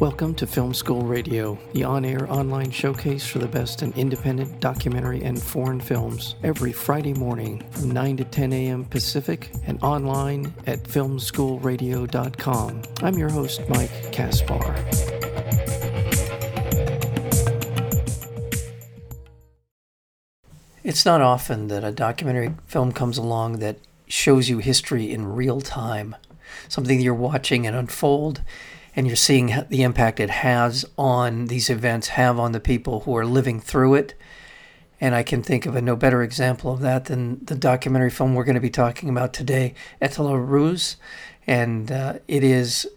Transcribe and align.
Welcome 0.00 0.34
to 0.34 0.46
Film 0.46 0.74
School 0.74 1.00
Radio, 1.00 1.58
the 1.72 1.84
on 1.84 2.04
air 2.04 2.30
online 2.30 2.70
showcase 2.70 3.26
for 3.26 3.38
the 3.38 3.48
best 3.48 3.82
in 3.82 3.94
independent 3.94 4.60
documentary 4.60 5.22
and 5.22 5.42
foreign 5.42 5.80
films, 5.80 6.34
every 6.42 6.70
Friday 6.70 7.14
morning 7.14 7.64
from 7.70 7.92
9 7.92 8.18
to 8.18 8.24
10 8.24 8.52
a.m. 8.52 8.84
Pacific 8.84 9.50
and 9.64 9.82
online 9.82 10.52
at 10.66 10.82
filmschoolradio.com. 10.82 12.82
I'm 13.02 13.14
your 13.14 13.30
host, 13.30 13.62
Mike 13.70 14.12
Kaspar. 14.12 14.74
It's 20.84 21.06
not 21.06 21.22
often 21.22 21.68
that 21.68 21.84
a 21.84 21.90
documentary 21.90 22.54
film 22.66 22.92
comes 22.92 23.16
along 23.16 23.60
that 23.60 23.78
shows 24.08 24.50
you 24.50 24.58
history 24.58 25.10
in 25.10 25.24
real 25.24 25.62
time, 25.62 26.14
something 26.68 27.00
you're 27.00 27.14
watching 27.14 27.64
it 27.64 27.72
unfold 27.72 28.42
and 28.96 29.06
you're 29.06 29.14
seeing 29.14 29.54
the 29.68 29.82
impact 29.82 30.18
it 30.18 30.30
has 30.30 30.86
on 30.96 31.46
these 31.46 31.68
events 31.68 32.08
have 32.08 32.38
on 32.38 32.52
the 32.52 32.60
people 32.60 33.00
who 33.00 33.14
are 33.14 33.26
living 33.26 33.60
through 33.60 33.94
it. 33.94 34.14
And 34.98 35.14
I 35.14 35.22
can 35.22 35.42
think 35.42 35.66
of 35.66 35.76
a 35.76 35.82
no 35.82 35.94
better 35.94 36.22
example 36.22 36.72
of 36.72 36.80
that 36.80 37.04
than 37.04 37.44
the 37.44 37.54
documentary 37.54 38.08
film 38.08 38.34
we're 38.34 38.44
going 38.44 38.54
to 38.54 38.60
be 38.60 38.70
talking 38.70 39.10
about 39.10 39.34
today, 39.34 39.74
Etilaat 40.00 40.48
Roz. 40.48 40.96
And 41.46 41.92
uh, 41.92 42.14
it 42.26 42.42
is 42.42 42.88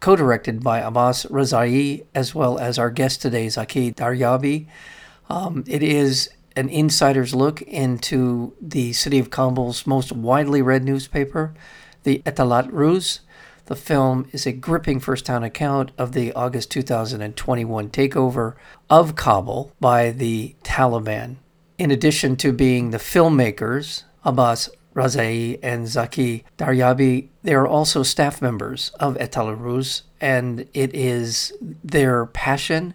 co 0.00 0.16
directed 0.16 0.64
by 0.64 0.80
Abbas 0.80 1.26
Rezaie, 1.26 2.06
as 2.14 2.34
well 2.34 2.58
as 2.58 2.78
our 2.78 2.90
guest 2.90 3.20
today, 3.20 3.50
Zaki 3.50 3.92
Daryabi. 3.92 4.66
Um, 5.28 5.62
it 5.66 5.82
is 5.82 6.30
an 6.56 6.70
insider's 6.70 7.34
look 7.34 7.60
into 7.62 8.54
the 8.60 8.94
city 8.94 9.18
of 9.18 9.28
Kabul's 9.28 9.86
most 9.86 10.12
widely 10.12 10.62
read 10.62 10.84
newspaper, 10.84 11.52
the 12.02 12.22
Etilaat 12.24 12.70
Roz. 12.72 13.20
The 13.72 13.76
film 13.76 14.28
is 14.32 14.44
a 14.44 14.52
gripping 14.52 15.00
first 15.00 15.28
hand 15.28 15.46
account 15.46 15.92
of 15.96 16.12
the 16.12 16.30
August 16.34 16.70
2021 16.72 17.88
takeover 17.88 18.54
of 18.90 19.16
Kabul 19.16 19.72
by 19.80 20.10
the 20.10 20.54
Taliban. 20.62 21.36
In 21.78 21.90
addition 21.90 22.36
to 22.36 22.52
being 22.52 22.90
the 22.90 22.98
filmmakers, 22.98 24.02
Abbas 24.26 24.68
Rezaie 24.94 25.58
and 25.62 25.88
Zaki 25.88 26.44
Daryabi, 26.58 27.28
they 27.42 27.54
are 27.54 27.66
also 27.66 28.02
staff 28.02 28.42
members 28.42 28.90
of 29.00 29.16
Etilaat 29.16 29.58
Roz, 29.58 30.02
and 30.20 30.68
it 30.74 30.94
is 30.94 31.54
their 31.82 32.26
passion, 32.26 32.92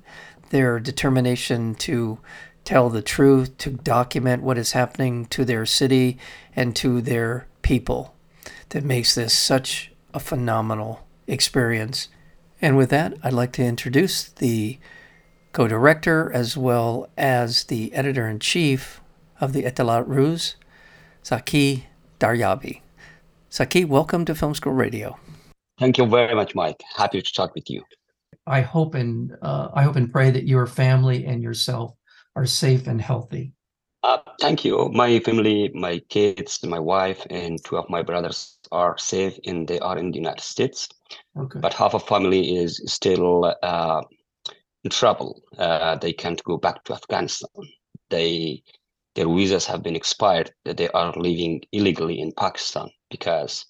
their 0.51 0.79
determination 0.79 1.73
to 1.73 2.19
tell 2.65 2.91
the 2.91 3.01
truth, 3.01 3.57
to 3.57 3.71
document 3.71 4.43
what 4.43 4.59
is 4.59 4.73
happening 4.73 5.25
to 5.25 5.43
their 5.43 5.65
city 5.65 6.19
and 6.55 6.75
to 6.75 7.01
their 7.01 7.47
people 7.63 8.13
that 8.69 8.83
makes 8.83 9.15
this 9.15 9.33
such 9.35 9.91
a 10.17 10.19
phenomenal 10.19 11.07
experience. 11.27 12.07
And 12.59 12.75
with 12.75 12.89
that, 12.89 13.13
I'd 13.21 13.33
like 13.33 13.51
to 13.53 13.63
introduce 13.63 14.23
the 14.23 14.79
co 15.53 15.67
director 15.67 16.31
as 16.33 16.57
well 16.57 17.07
as 17.15 17.65
the 17.65 17.93
editor 17.93 18.27
in 18.27 18.39
chief 18.39 18.99
of 19.39 19.53
the 19.53 19.61
Etilaat 19.61 20.05
Roz, 20.07 20.55
Zaki 21.23 21.85
Daryabi. 22.19 22.81
Zaki, 23.53 23.85
welcome 23.85 24.25
to 24.25 24.33
Film 24.33 24.55
School 24.55 24.73
Radio. 24.73 25.19
Thank 25.79 25.99
you 25.99 26.07
very 26.07 26.33
much, 26.33 26.55
Mike. 26.55 26.81
Happy 26.95 27.21
to 27.21 27.33
talk 27.33 27.53
with 27.53 27.69
you. 27.69 27.83
I 28.47 28.61
hope 28.61 28.95
and 28.95 29.37
uh, 29.43 29.67
I 29.75 29.83
hope 29.83 29.97
and 29.97 30.11
pray 30.11 30.31
that 30.31 30.47
your 30.47 30.65
family 30.65 31.27
and 31.27 31.43
yourself 31.43 31.93
are 32.35 32.47
safe 32.47 32.87
and 32.87 32.99
healthy? 32.99 33.53
Uh, 34.03 34.19
thank 34.39 34.63
you. 34.63 34.89
My 34.93 35.19
family, 35.19 35.69
my 35.73 35.99
kids, 36.09 36.63
my 36.63 36.79
wife, 36.79 37.25
and 37.29 37.63
two 37.65 37.77
of 37.77 37.89
my 37.89 38.01
brothers 38.03 38.57
are 38.71 38.97
safe 38.97 39.37
and 39.45 39.67
they 39.67 39.79
are 39.79 39.97
in 39.97 40.11
the 40.11 40.17
United 40.17 40.43
States. 40.43 40.87
Okay. 41.37 41.59
But 41.59 41.73
half 41.73 41.93
of 41.93 42.07
family 42.07 42.57
is 42.57 42.81
still 42.85 43.53
uh, 43.63 44.01
in 44.83 44.91
trouble. 44.91 45.41
Uh, 45.57 45.95
they 45.95 46.13
can't 46.13 46.43
go 46.43 46.57
back 46.57 46.83
to 46.85 46.93
Afghanistan. 46.93 47.49
They 48.09 48.63
their 49.15 49.27
visas 49.27 49.65
have 49.65 49.81
been 49.81 49.95
expired. 49.95 50.51
They 50.63 50.89
are 50.89 51.11
living 51.13 51.63
illegally 51.71 52.19
in 52.19 52.31
Pakistan 52.33 52.89
because 53.09 53.65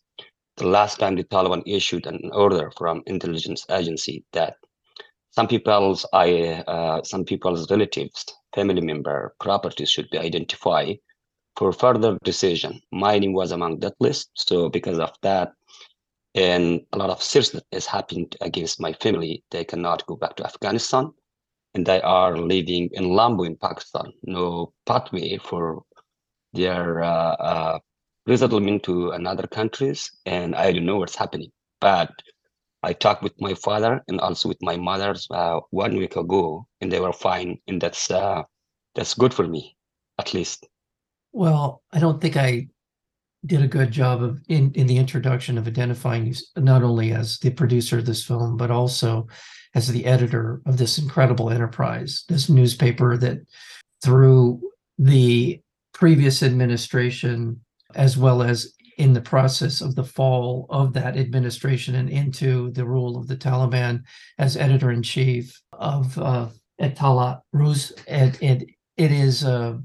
the 0.58 0.68
last 0.68 1.00
time 1.00 1.16
the 1.16 1.24
Taliban 1.24 1.64
issued 1.66 2.06
an 2.06 2.20
order 2.34 2.70
from 2.78 3.02
intelligence 3.06 3.66
agency 3.70 4.26
that 4.34 4.58
some 5.38 5.48
people's 5.48 6.04
I 6.14 6.64
uh, 6.76 7.04
some 7.04 7.24
people's 7.24 7.70
relatives 7.70 8.26
family 8.56 8.82
member 8.82 9.36
properties 9.40 9.92
should 9.92 10.10
be 10.10 10.18
identified 10.18 10.98
for 11.58 11.72
further 11.72 12.18
decision. 12.24 12.82
Mining 12.92 13.34
was 13.34 13.52
among 13.52 13.74
that 13.82 13.94
list. 14.00 14.32
So 14.34 14.68
because 14.78 14.98
of 14.98 15.12
that, 15.22 15.52
and 16.34 16.82
a 16.94 16.98
lot 16.98 17.12
of 17.12 17.20
that 17.20 17.64
has 17.72 17.86
happened 17.86 18.36
against 18.42 18.82
my 18.82 18.94
family, 18.94 19.44
they 19.52 19.64
cannot 19.64 20.08
go 20.08 20.16
back 20.16 20.36
to 20.38 20.46
Afghanistan. 20.52 21.12
And 21.76 21.86
they 21.86 22.02
are 22.02 22.36
living 22.38 22.90
in 22.94 23.04
Lambu 23.18 23.46
in 23.46 23.58
Pakistan. 23.58 24.08
No 24.24 24.74
pathway 24.88 25.38
for 25.38 25.84
their 26.54 27.04
uh, 27.04 27.36
uh, 27.52 27.80
resettlement 28.26 28.82
to 28.84 29.12
another 29.12 29.46
countries. 29.46 30.12
And 30.26 30.56
I 30.56 30.72
don't 30.72 30.90
know 30.90 30.98
what's 30.98 31.22
happening. 31.24 31.52
But 31.80 32.10
I 32.88 32.94
talked 32.94 33.22
with 33.22 33.34
my 33.42 33.54
father 33.54 34.02
and 34.08 34.22
also 34.22 34.48
with 34.48 34.62
my 34.62 34.78
mother 34.78 35.14
uh, 35.32 35.60
one 35.72 35.98
week 35.98 36.16
ago, 36.16 36.66
and 36.80 36.90
they 36.90 37.02
were 37.02 37.12
fine, 37.12 37.60
and 37.68 37.82
that's 37.82 38.10
uh, 38.10 38.44
that's 38.96 39.14
good 39.14 39.34
for 39.34 39.46
me, 39.46 39.76
at 40.18 40.34
least. 40.34 40.66
Well, 41.34 41.84
I 41.92 42.00
don't 42.00 42.22
think 42.22 42.38
I 42.38 42.68
did 43.46 43.62
a 43.62 43.68
good 43.68 43.92
job 43.92 44.24
of 44.24 44.40
in 44.48 44.72
in 44.72 44.88
the 44.88 44.98
introduction 44.98 45.58
of 45.58 45.68
identifying 45.68 46.28
you 46.28 46.34
not 46.56 46.82
only 46.82 47.12
as 47.12 47.40
the 47.40 47.50
producer 47.50 47.98
of 47.98 48.06
this 48.06 48.24
film, 48.24 48.56
but 48.56 48.72
also 48.72 49.28
as 49.76 49.90
the 49.90 50.06
editor 50.06 50.62
of 50.66 50.78
this 50.78 50.98
incredible 50.98 51.50
enterprise, 51.50 52.24
this 52.30 52.48
newspaper 52.48 53.18
that 53.18 53.40
through 54.02 54.62
the 54.98 55.60
previous 55.94 56.42
administration 56.42 57.60
as 57.96 58.18
well 58.18 58.42
as 58.42 58.74
in 58.98 59.14
the 59.14 59.22
process 59.22 59.82
of 59.82 59.96
the 59.96 60.04
fall 60.04 60.66
of 60.70 60.92
that 60.94 61.18
administration 61.18 61.96
and 61.96 62.10
into 62.10 62.72
the 62.72 62.86
rule 62.86 63.18
of 63.18 63.28
the 63.28 63.38
Taliban 63.38 64.02
as 64.40 64.58
editor 64.58 64.92
in 64.92 65.04
chief 65.04 65.60
of 65.74 66.18
uh, 66.18 66.50
Etilaat 66.82 67.42
Roz. 67.54 67.94
It, 68.08 68.42
it, 68.42 68.70
it 68.98 69.12
is 69.12 69.46
uh, 69.46 69.78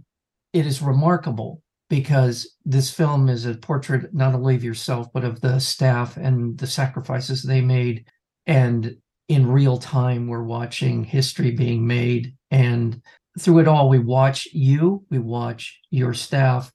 it 0.53 0.67
is 0.67 0.83
remarkable 0.83 1.63
because 1.89 2.57
this 2.65 2.91
film 2.91 3.29
is 3.29 3.45
a 3.45 3.55
portrait 3.55 4.13
not 4.15 4.35
only 4.35 4.55
of 4.55 4.65
yourself 4.65 5.09
but 5.13 5.25
of 5.25 5.41
the 5.43 5.59
staff 5.59 6.17
and 6.17 6.57
the 6.59 6.67
sacrifices 6.67 7.43
they 7.43 7.61
made 7.61 8.07
and 8.47 8.97
in 9.29 9.47
real 9.47 9.77
time 9.77 10.27
we're 10.27 10.43
watching 10.43 11.05
history 11.05 11.51
being 11.51 11.87
made 11.87 12.35
and 12.51 13.03
through 13.39 13.59
it 13.59 13.69
all 13.69 13.91
we 13.91 13.99
watch 13.99 14.47
you 14.53 15.05
we 15.11 15.19
watch 15.19 15.79
your 15.91 16.15
staff 16.15 16.73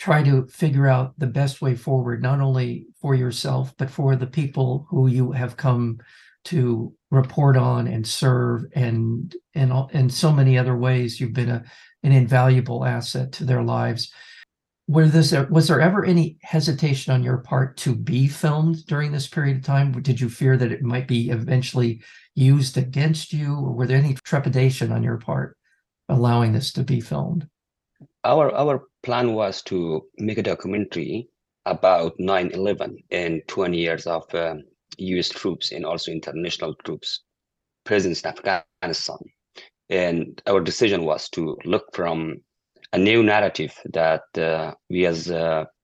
try 0.00 0.22
to 0.22 0.46
figure 0.46 0.88
out 0.88 1.12
the 1.18 1.26
best 1.26 1.60
way 1.60 1.76
forward, 1.76 2.22
not 2.22 2.40
only 2.40 2.86
for 3.00 3.14
yourself, 3.14 3.74
but 3.76 3.90
for 3.90 4.16
the 4.16 4.26
people 4.26 4.86
who 4.88 5.06
you 5.06 5.30
have 5.30 5.58
come 5.58 5.98
to 6.42 6.92
report 7.10 7.54
on 7.54 7.86
and 7.86 8.06
serve 8.06 8.64
and 8.74 9.36
and 9.54 9.72
and 9.92 10.12
so 10.12 10.32
many 10.32 10.56
other 10.56 10.74
ways. 10.74 11.20
You've 11.20 11.34
been 11.34 11.50
a, 11.50 11.62
an 12.02 12.12
invaluable 12.12 12.84
asset 12.84 13.30
to 13.32 13.44
their 13.44 13.62
lives. 13.62 14.10
Were 14.88 15.06
this 15.06 15.34
was 15.50 15.68
there 15.68 15.82
ever 15.82 16.02
any 16.06 16.38
hesitation 16.42 17.12
on 17.12 17.22
your 17.22 17.38
part 17.38 17.76
to 17.78 17.94
be 17.94 18.26
filmed 18.26 18.86
during 18.86 19.12
this 19.12 19.28
period 19.28 19.58
of 19.58 19.64
time? 19.64 19.92
Did 19.92 20.18
you 20.18 20.30
fear 20.30 20.56
that 20.56 20.72
it 20.72 20.82
might 20.82 21.08
be 21.08 21.28
eventually 21.28 22.02
used 22.34 22.78
against 22.78 23.34
you 23.34 23.54
or 23.54 23.72
were 23.74 23.86
there 23.86 23.98
any 23.98 24.14
trepidation 24.24 24.92
on 24.92 25.02
your 25.02 25.18
part 25.18 25.58
allowing 26.08 26.52
this 26.52 26.72
to 26.72 26.82
be 26.82 27.00
filmed 27.00 27.46
our 28.24 28.52
our 28.52 28.82
plan 29.02 29.34
was 29.34 29.62
to 29.62 30.06
make 30.18 30.38
a 30.38 30.42
documentary 30.42 31.28
about 31.66 32.16
9-11 32.18 32.96
and 33.10 33.42
20 33.48 33.76
years 33.76 34.06
of 34.06 34.22
um, 34.34 34.62
us 34.98 35.28
troops 35.28 35.72
and 35.72 35.84
also 35.86 36.10
international 36.10 36.74
troops 36.84 37.22
presence 37.84 38.22
in 38.22 38.30
afghanistan. 38.30 39.18
And 39.88 40.40
our 40.46 40.60
decision 40.60 41.04
was 41.04 41.28
to 41.30 41.56
look 41.64 41.84
from 41.94 42.40
a 42.92 42.98
new 42.98 43.22
narrative 43.22 43.74
that 43.92 44.22
uh, 44.36 44.74
we 44.88 45.06
as 45.06 45.30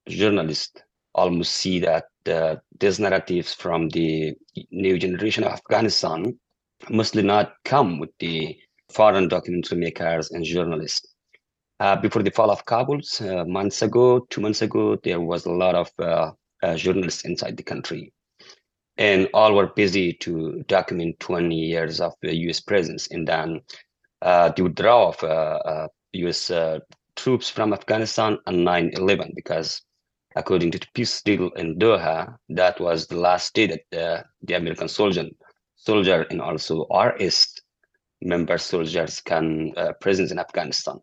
journalists 0.09 0.83
almost 1.15 1.53
see 1.55 1.79
that 1.81 2.05
uh, 2.29 2.57
these 2.79 3.01
narratives 3.01 3.55
from 3.55 3.89
the 3.89 4.35
new 4.71 4.99
generation 4.99 5.45
of 5.45 5.53
afghanistan 5.53 6.39
mostly 6.91 7.23
not 7.23 7.55
come 7.65 7.99
with 7.99 8.11
the 8.19 8.57
foreign 8.93 9.29
documentary 9.29 9.79
makers 9.79 10.31
and 10.31 10.45
journalists 10.45 11.16
uh, 11.79 11.97
before 11.97 12.23
the 12.23 12.31
fall 12.31 12.51
of 12.51 12.65
Kabul, 12.65 13.01
uh, 13.21 13.45
months 13.45 13.83
ago, 13.83 14.21
two 14.31 14.41
months 14.41 14.63
ago, 14.63 14.97
there 14.97 15.21
was 15.21 15.45
a 15.45 15.53
lot 15.53 15.75
of 15.75 15.91
uh, 15.99 16.33
uh 16.63 16.77
journalists 16.77 17.25
inside 17.25 17.57
the 17.57 17.63
country. 17.63 18.13
And 18.97 19.29
all 19.35 19.55
were 19.55 19.67
busy 19.67 20.15
to 20.21 20.65
document 20.69 21.21
20 21.21 21.55
years 21.55 22.01
of 22.01 22.15
the 22.23 22.35
US 22.49 22.61
presence. 22.61 23.09
And 23.09 23.29
then 23.29 23.61
uh, 24.23 24.51
the 24.57 24.63
withdrawal 24.63 25.15
of 25.23 25.91
US 26.15 26.51
troops 27.15 27.51
from 27.51 27.75
Afghanistan 27.75 28.39
on 28.47 28.65
9 28.65 28.93
11, 28.95 29.33
because 29.35 29.83
according 30.35 30.71
to 30.71 30.79
the 30.79 30.87
peace 30.95 31.21
deal 31.21 31.51
in 31.51 31.79
Doha, 31.79 32.37
that 32.49 32.81
was 32.81 33.07
the 33.07 33.17
last 33.17 33.55
day 33.55 33.67
that 33.67 34.25
the 34.43 34.55
American 34.55 34.89
soldiers 34.89 35.31
soldier 35.75 36.23
and 36.31 36.41
also 36.41 36.87
RS 36.89 37.55
member 38.23 38.57
soldiers 38.57 39.21
can 39.21 39.75
present 40.01 40.31
in 40.31 40.39
Afghanistan. 40.39 40.99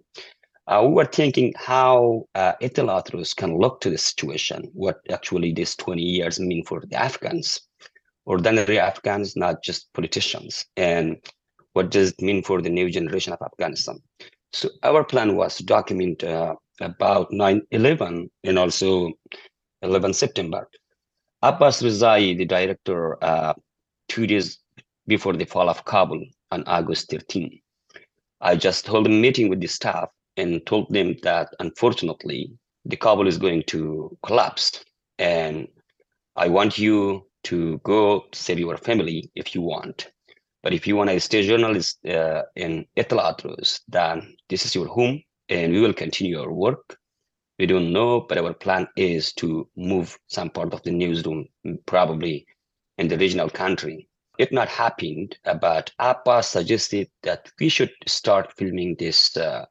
Uh, 0.66 0.82
we 0.88 0.94
were 0.94 1.06
thinking 1.06 1.54
how 1.58 2.24
uh, 2.36 2.54
can 2.62 3.58
look 3.58 3.82
to 3.82 3.90
the 3.90 3.98
situation, 3.98 4.70
what 4.74 5.00
actually 5.12 5.52
these 5.52 5.76
20 5.76 6.02
years 6.02 6.40
mean 6.40 6.64
for 6.64 6.82
the 6.88 6.96
Afghans, 6.96 7.62
ordinary 8.26 8.80
Afghans, 8.80 9.36
not 9.36 9.62
just 9.62 9.92
politicians, 9.94 10.66
and 10.78 11.18
what 11.74 11.92
does 11.92 12.12
it 12.12 12.22
mean 12.22 12.42
for 12.42 12.62
the 12.62 12.70
new 12.70 12.90
generation 12.90 13.34
of 13.34 13.42
Afghanistan. 13.42 14.00
So 14.54 14.70
our 14.84 15.04
plan 15.04 15.36
was 15.36 15.58
to 15.58 15.66
document 15.66 16.24
uh, 16.24 16.56
about 16.80 17.32
9-11 17.32 18.30
and 18.46 18.60
also 18.60 19.12
11 19.82 20.14
September. 20.14 20.70
Abbas 21.42 21.82
Rezaie, 21.82 22.38
the 22.38 22.46
director, 22.46 23.22
uh, 23.22 23.54
two 24.08 24.28
days 24.28 24.60
before 25.08 25.34
the 25.34 25.46
fall 25.46 25.70
of 25.70 25.84
Kabul 25.84 26.24
on 26.52 26.64
August 26.68 27.10
13. 27.10 27.60
I 28.40 28.56
just 28.56 28.88
held 28.88 29.08
a 29.08 29.10
meeting 29.10 29.50
with 29.50 29.60
the 29.60 29.68
staff 29.68 30.10
and 30.38 30.66
told 30.66 30.92
them 30.92 31.16
that 31.24 31.50
unfortunately 31.60 32.52
the 32.86 32.96
Kabul 32.98 33.28
is 33.28 33.38
going 33.38 33.64
to 33.68 34.18
collapse 34.24 34.84
and 35.20 35.68
I 36.36 36.48
want 36.48 36.78
you 36.78 37.28
to 37.46 37.78
go 37.80 38.26
save 38.34 38.60
your 38.60 38.78
family 38.78 39.32
if 39.36 39.54
you 39.54 39.62
want. 39.62 40.12
But 40.64 40.74
if 40.74 40.88
you 40.88 40.96
want 40.96 41.10
to 41.10 41.20
stay 41.20 41.46
journalist 41.46 42.06
uh, 42.06 42.44
in 42.56 42.86
Etilaat 42.98 43.44
then 43.88 44.36
this 44.50 44.66
is 44.66 44.74
your 44.76 44.88
home 44.88 45.22
and 45.50 45.74
we 45.74 45.82
will 45.82 45.94
continue 45.94 46.40
our 46.42 46.52
work. 46.52 46.98
We 47.60 47.68
don't 47.68 47.94
know, 47.94 48.22
but 48.22 48.38
our 48.38 48.54
plan 48.54 48.88
is 48.98 49.34
to 49.34 49.70
move 49.76 50.18
some 50.28 50.50
part 50.50 50.74
of 50.74 50.82
the 50.84 50.92
newsroom, 50.92 51.48
probably 51.86 52.46
in 52.98 53.08
the 53.08 53.18
regional 53.18 53.50
country. 53.50 54.08
It 54.40 54.52
not 54.52 54.68
happened, 54.70 55.38
but 55.62 55.92
Abbas 56.00 56.48
suggested 56.48 57.10
that 57.22 57.52
we 57.60 57.70
should 57.70 57.92
start 58.08 58.52
filming 58.58 58.96
this 58.98 59.38
uh, 59.38 59.66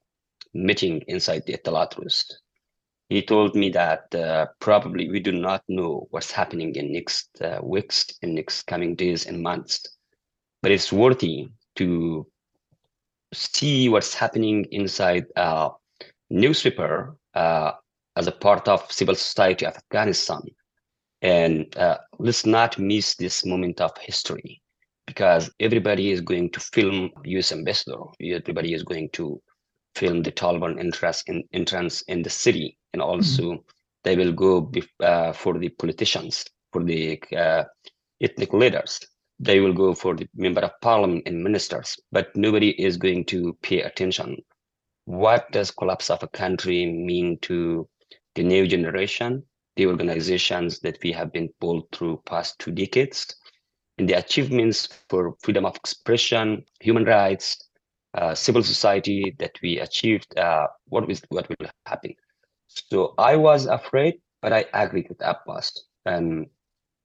meeting 0.55 1.03
inside 1.09 1.43
the 1.47 1.57
Etilaat 1.57 1.97
He 3.09 3.23
told 3.23 3.55
me 3.55 3.71
that 3.71 4.15
uh, 4.15 4.47
probably 4.61 5.11
we 5.11 5.21
do 5.21 5.33
not 5.33 5.63
know 5.69 6.07
what's 6.11 6.31
happening 6.31 6.75
in 6.75 6.93
next 6.93 7.29
uh, 7.41 7.61
weeks, 7.63 8.07
in 8.23 8.35
next 8.35 8.63
coming 8.67 8.95
days 8.95 9.27
and 9.27 9.43
months 9.43 9.87
but 10.63 10.71
it's 10.71 10.93
worthy 10.93 11.49
to 11.77 12.27
see 13.35 13.89
what's 13.89 14.15
happening 14.15 14.65
inside 14.71 15.27
a 15.37 15.71
newspaper 16.31 17.17
uh, 17.35 17.73
as 18.17 18.29
a 18.29 18.33
part 18.33 18.69
of 18.69 18.91
civil 18.91 19.15
society 19.15 19.67
of 19.67 19.75
Afghanistan. 19.75 20.41
And 21.21 21.77
uh, 21.77 21.99
let's 22.19 22.47
not 22.47 22.79
miss 22.79 23.17
this 23.17 23.45
moment 23.45 23.81
of 23.81 23.97
history 23.99 24.63
because 25.07 25.51
everybody 25.61 26.11
is 26.11 26.21
going 26.21 26.51
to 26.51 26.61
film 26.61 27.11
US 27.25 27.53
ambassador. 27.53 28.01
Everybody 28.21 28.75
is 28.75 28.83
going 28.83 29.11
to 29.11 29.41
film 29.95 30.23
the 30.23 30.33
Taliban 30.33 30.79
interest 30.81 31.29
in, 31.29 31.45
entrance 31.53 32.03
in 32.03 32.23
the 32.23 32.31
city. 32.31 32.79
And 32.93 33.03
also 33.03 33.43
mm 33.43 33.57
-hmm. 33.57 33.65
they 34.05 34.17
will 34.17 34.33
go 34.33 34.71
uh, 35.01 35.33
for 35.33 35.59
the 35.59 35.71
politicians, 35.71 36.45
for 36.73 36.85
the 36.85 37.21
uh, 37.33 37.65
ethnic 38.21 38.53
leaders 38.53 39.13
they 39.43 39.59
will 39.59 39.73
go 39.73 39.93
for 39.93 40.15
the 40.15 40.29
member 40.37 40.61
of 40.61 40.81
parliament 40.81 41.25
and 41.27 41.43
ministers, 41.43 41.99
but 42.13 42.35
nobody 42.37 42.71
is 42.81 42.97
going 42.97 43.25
to 43.25 43.59
pay 43.61 43.81
attention. 43.83 44.37
What 45.07 45.51
does 45.51 45.73
collapse 45.73 46.11
of 46.11 46.23
a 46.23 46.29
country 46.29 46.87
mean 46.87 47.39
to 47.43 47.89
the 48.37 48.45
new 48.45 48.69
generation, 48.69 49.43
the 49.75 49.89
organizations 49.89 50.79
that 50.81 50.99
we 51.03 51.11
have 51.11 51.33
been 51.33 51.49
pulled 51.61 51.91
through 51.91 52.23
past 52.25 52.57
two 52.61 52.71
decades, 52.71 53.35
and 53.99 54.09
the 54.09 54.19
achievements 54.19 54.89
for 55.09 55.35
freedom 55.43 55.67
of 55.67 55.75
expression, 55.75 56.65
human 56.81 57.05
rights, 57.05 57.69
uh, 58.15 58.35
civil 58.35 58.63
society 58.63 59.35
that 59.39 59.53
we 59.63 59.79
achieved, 59.79 60.37
uh, 60.39 60.67
what, 60.89 61.11
is, 61.11 61.23
what 61.29 61.49
will 61.49 61.69
happen? 61.87 62.15
So 62.69 63.15
I 63.19 63.37
was 63.37 63.67
afraid, 63.67 64.15
but 64.41 64.53
I 64.53 64.65
agreed 64.73 65.09
with 65.09 65.21
Abbas. 65.23 65.85
And 66.05 66.47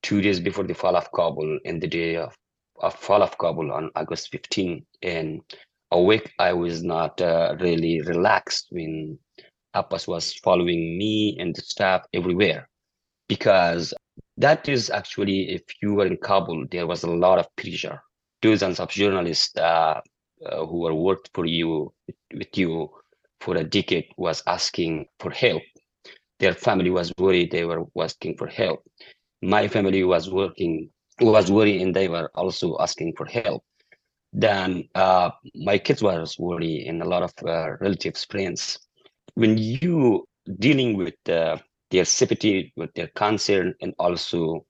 two 0.04 0.22
days 0.22 0.40
before 0.40 0.64
the 0.64 0.74
fall 0.74 0.96
of 0.96 1.12
Kabul 1.12 1.60
in 1.66 1.80
the 1.80 1.88
day 1.88 2.16
of, 2.16 2.36
of 2.80 2.94
fall 2.96 3.22
of 3.22 3.38
Kabul 3.38 3.72
on 3.72 3.92
August 3.96 4.30
15. 4.32 4.86
And 5.02 5.42
a 5.92 6.02
week 6.02 6.34
I 6.40 6.54
was 6.54 6.84
not 6.84 7.22
uh, 7.22 7.56
really 7.60 8.02
relaxed 8.02 8.68
when 8.72 9.18
Abbas 9.74 10.08
was 10.08 10.34
following 10.34 10.98
me 10.98 11.38
and 11.40 11.56
the 11.56 11.62
staff 11.62 12.02
everywhere 12.14 12.68
because 13.28 13.94
that 14.38 14.68
is 14.70 14.90
actually 14.90 15.50
if 15.50 15.64
you 15.82 15.94
were 15.94 16.06
in 16.06 16.18
Kabul, 16.18 16.66
there 16.72 16.88
was 16.88 17.04
a 17.04 17.10
lot 17.10 17.40
of 17.40 17.48
pressure. 17.56 18.02
Dozens 18.42 18.80
of 18.80 18.90
journalists 18.90 19.56
uh, 19.58 20.00
uh, 20.46 20.66
who 20.66 20.80
were 20.80 20.94
worked 20.94 21.30
for 21.34 21.46
you 21.46 21.94
with 22.34 22.58
you 22.58 22.90
for 23.40 23.56
a 23.56 23.64
decade 23.64 24.08
was 24.18 24.44
asking 24.48 25.08
for 25.20 25.32
help. 25.32 25.64
Their 26.40 26.54
family 26.54 26.90
was 26.90 27.14
worried 27.18 27.52
they 27.52 27.66
were 27.66 27.84
asking 28.00 28.38
for 28.38 28.48
help. 28.48 28.84
My 29.42 29.68
family 29.68 30.04
was 30.04 30.30
working 30.30 30.90
was 31.20 31.52
worried 31.52 31.82
and 31.82 31.96
they 31.96 32.08
were 32.08 32.30
also 32.36 32.78
asking 32.80 33.14
for 33.18 33.26
help. 33.26 33.64
Then 34.34 34.88
uh, 34.94 35.32
my 35.56 35.78
kids 35.78 36.04
was 36.04 36.38
worried 36.38 36.88
and 36.88 37.02
a 37.02 37.08
lot 37.08 37.24
of 37.24 37.34
uh, 37.46 37.78
relatives 37.80 38.26
friends. 38.26 38.80
When 39.36 39.58
you 39.58 40.28
dealing 40.60 40.98
with 40.98 41.16
uh, 41.30 41.58
their 41.90 42.06
sympathy 42.06 42.72
with 42.76 42.94
their 42.94 43.08
concern 43.16 43.74
and 43.82 43.94
also 43.98 44.66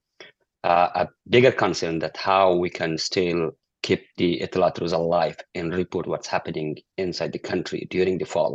uh, 0.64 0.90
a 0.96 1.08
bigger 1.30 1.52
concern 1.52 2.00
that 2.00 2.16
how 2.18 2.56
we 2.56 2.70
can 2.70 2.98
still 2.98 3.52
keep 3.88 4.02
the 4.22 4.30
Etilaat 4.46 4.80
Roz 4.82 4.94
alive 5.02 5.38
and 5.56 5.74
report 5.82 6.08
what's 6.08 6.34
happening 6.36 6.78
inside 6.98 7.32
the 7.34 7.46
country 7.52 7.88
during 7.96 8.18
the 8.18 8.32
fall 8.34 8.54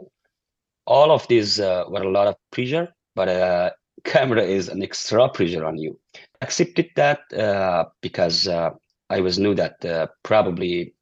all 0.87 1.11
of 1.13 1.27
these 1.29 1.61
uh, 1.61 1.85
were 1.89 2.07
a 2.11 2.17
lot 2.19 2.27
of 2.27 2.37
pressure 2.51 2.87
but 3.15 3.29
uh, 3.29 3.71
camera 4.05 4.43
is 4.43 4.69
an 4.69 4.83
extra 4.83 5.29
pressure 5.29 5.65
on 5.65 5.77
you. 5.77 5.99
Accepted 6.41 6.91
that 6.97 7.21
uh, 7.33 7.85
because 8.01 8.49
uh, 8.49 8.71
I 9.11 9.21
was 9.21 9.39
knew 9.39 9.55
that 9.55 9.85
uh, 9.85 10.07
probably 10.23 10.95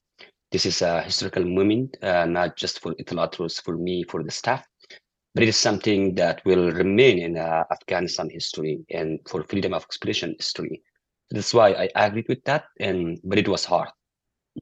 this 0.53 0.67
is 0.67 0.83
a 0.83 1.03
historical 1.03 1.45
moment, 1.45 1.97
uh, 2.03 2.27
not 2.27 2.57
just 2.57 2.81
for 2.81 2.95
Etilaat 2.95 3.39
Roz, 3.39 3.61
for 3.61 3.77
me, 3.77 4.03
for 4.03 4.23
the 4.23 4.33
staff, 4.33 4.67
but 5.35 5.45
it 5.45 5.49
is 5.49 5.57
something 5.57 6.17
that 6.17 6.45
will 6.45 6.73
remain 6.73 7.21
in 7.21 7.37
Afghanistan 7.37 8.29
history 8.29 8.81
and 8.91 9.21
for 9.29 9.45
freedom 9.45 9.73
of 9.73 9.85
expression 9.85 10.35
history. 10.37 10.83
That's 11.31 11.55
why 11.55 11.89
I 11.95 12.07
agreed 12.07 12.29
with 12.29 12.43
that, 12.45 12.65
and 12.81 13.21
but 13.23 13.39
it 13.39 13.47
was 13.47 13.65
hard. 13.65 13.91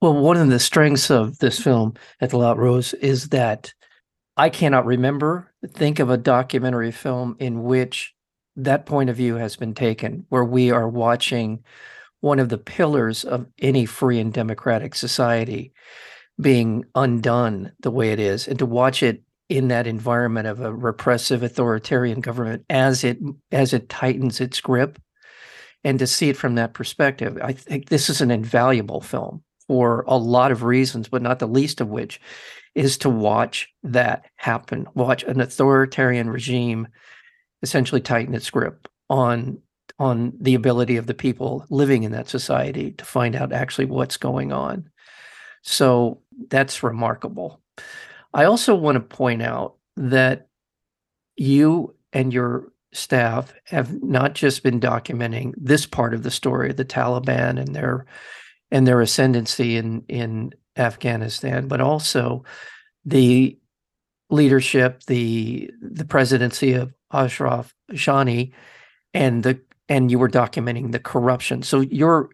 Well, 0.00 0.14
one 0.14 0.36
of 0.36 0.48
the 0.48 0.58
strengths 0.58 1.10
of 1.10 1.38
this 1.38 1.60
film, 1.60 1.94
Etilaat 2.22 2.94
is 3.00 3.28
that 3.30 3.72
I 4.36 4.50
cannot 4.50 4.86
remember, 4.86 5.52
think 5.66 5.98
of 5.98 6.10
a 6.10 6.16
documentary 6.16 6.92
film 6.92 7.36
in 7.38 7.64
which 7.64 8.14
that 8.56 8.86
point 8.86 9.10
of 9.10 9.16
view 9.16 9.36
has 9.36 9.56
been 9.56 9.74
taken, 9.74 10.26
where 10.28 10.44
we 10.44 10.70
are 10.70 10.88
watching 10.88 11.64
one 12.20 12.38
of 12.38 12.48
the 12.48 12.58
pillars 12.58 13.24
of 13.24 13.46
any 13.60 13.86
free 13.86 14.18
and 14.18 14.32
democratic 14.32 14.94
society 14.94 15.72
being 16.40 16.84
undone 16.94 17.72
the 17.80 17.90
way 17.90 18.12
it 18.12 18.20
is, 18.20 18.46
and 18.46 18.58
to 18.58 18.66
watch 18.66 19.02
it 19.02 19.22
in 19.48 19.68
that 19.68 19.86
environment 19.86 20.46
of 20.46 20.60
a 20.60 20.72
repressive 20.74 21.42
authoritarian 21.42 22.20
government 22.20 22.64
as 22.68 23.02
it 23.02 23.18
as 23.50 23.72
it 23.72 23.88
tightens 23.88 24.40
its 24.40 24.60
grip 24.60 25.00
and 25.84 25.98
to 25.98 26.06
see 26.06 26.28
it 26.28 26.36
from 26.36 26.54
that 26.54 26.74
perspective 26.74 27.38
i 27.42 27.52
think 27.52 27.88
this 27.88 28.10
is 28.10 28.20
an 28.20 28.30
invaluable 28.30 29.00
film 29.00 29.42
for 29.68 30.04
a 30.08 30.16
lot 30.16 30.50
of 30.50 30.64
reasons 30.64 31.08
but 31.08 31.22
not 31.22 31.38
the 31.38 31.46
least 31.46 31.80
of 31.80 31.88
which 31.88 32.20
is 32.74 32.98
to 32.98 33.08
watch 33.08 33.68
that 33.82 34.26
happen 34.36 34.86
watch 34.94 35.22
an 35.24 35.40
authoritarian 35.40 36.28
regime 36.28 36.88
essentially 37.62 38.00
tighten 38.00 38.34
its 38.34 38.50
grip 38.50 38.88
on 39.10 39.58
on 39.98 40.32
the 40.40 40.54
ability 40.54 40.96
of 40.96 41.06
the 41.06 41.14
people 41.14 41.64
living 41.70 42.04
in 42.04 42.12
that 42.12 42.28
society 42.28 42.92
to 42.92 43.04
find 43.04 43.34
out 43.34 43.52
actually 43.52 43.84
what's 43.84 44.16
going 44.16 44.52
on. 44.52 44.88
So 45.62 46.20
that's 46.48 46.82
remarkable. 46.82 47.60
I 48.32 48.44
also 48.44 48.74
want 48.74 48.94
to 48.96 49.16
point 49.16 49.42
out 49.42 49.74
that 49.96 50.48
you 51.36 51.94
and 52.12 52.32
your 52.32 52.72
staff 52.92 53.52
have 53.64 54.02
not 54.02 54.34
just 54.34 54.62
been 54.62 54.80
documenting 54.80 55.52
this 55.56 55.84
part 55.84 56.14
of 56.14 56.22
the 56.22 56.30
story, 56.30 56.72
the 56.72 56.84
Taliban 56.84 57.60
and 57.60 57.74
their 57.74 58.06
and 58.70 58.86
their 58.86 59.00
ascendancy 59.00 59.76
in 59.76 60.02
in 60.08 60.52
Afghanistan, 60.76 61.68
but 61.68 61.80
also 61.80 62.44
the 63.04 63.58
leadership, 64.30 65.02
the 65.04 65.70
the 65.80 66.04
presidency 66.04 66.72
of 66.72 66.92
Ashraf 67.12 67.74
Ghani, 67.92 68.52
and 69.14 69.42
the 69.42 69.60
and 69.88 70.10
you 70.10 70.18
were 70.18 70.28
documenting 70.28 70.92
the 70.92 70.98
corruption. 70.98 71.62
So 71.62 71.80
your 71.80 72.30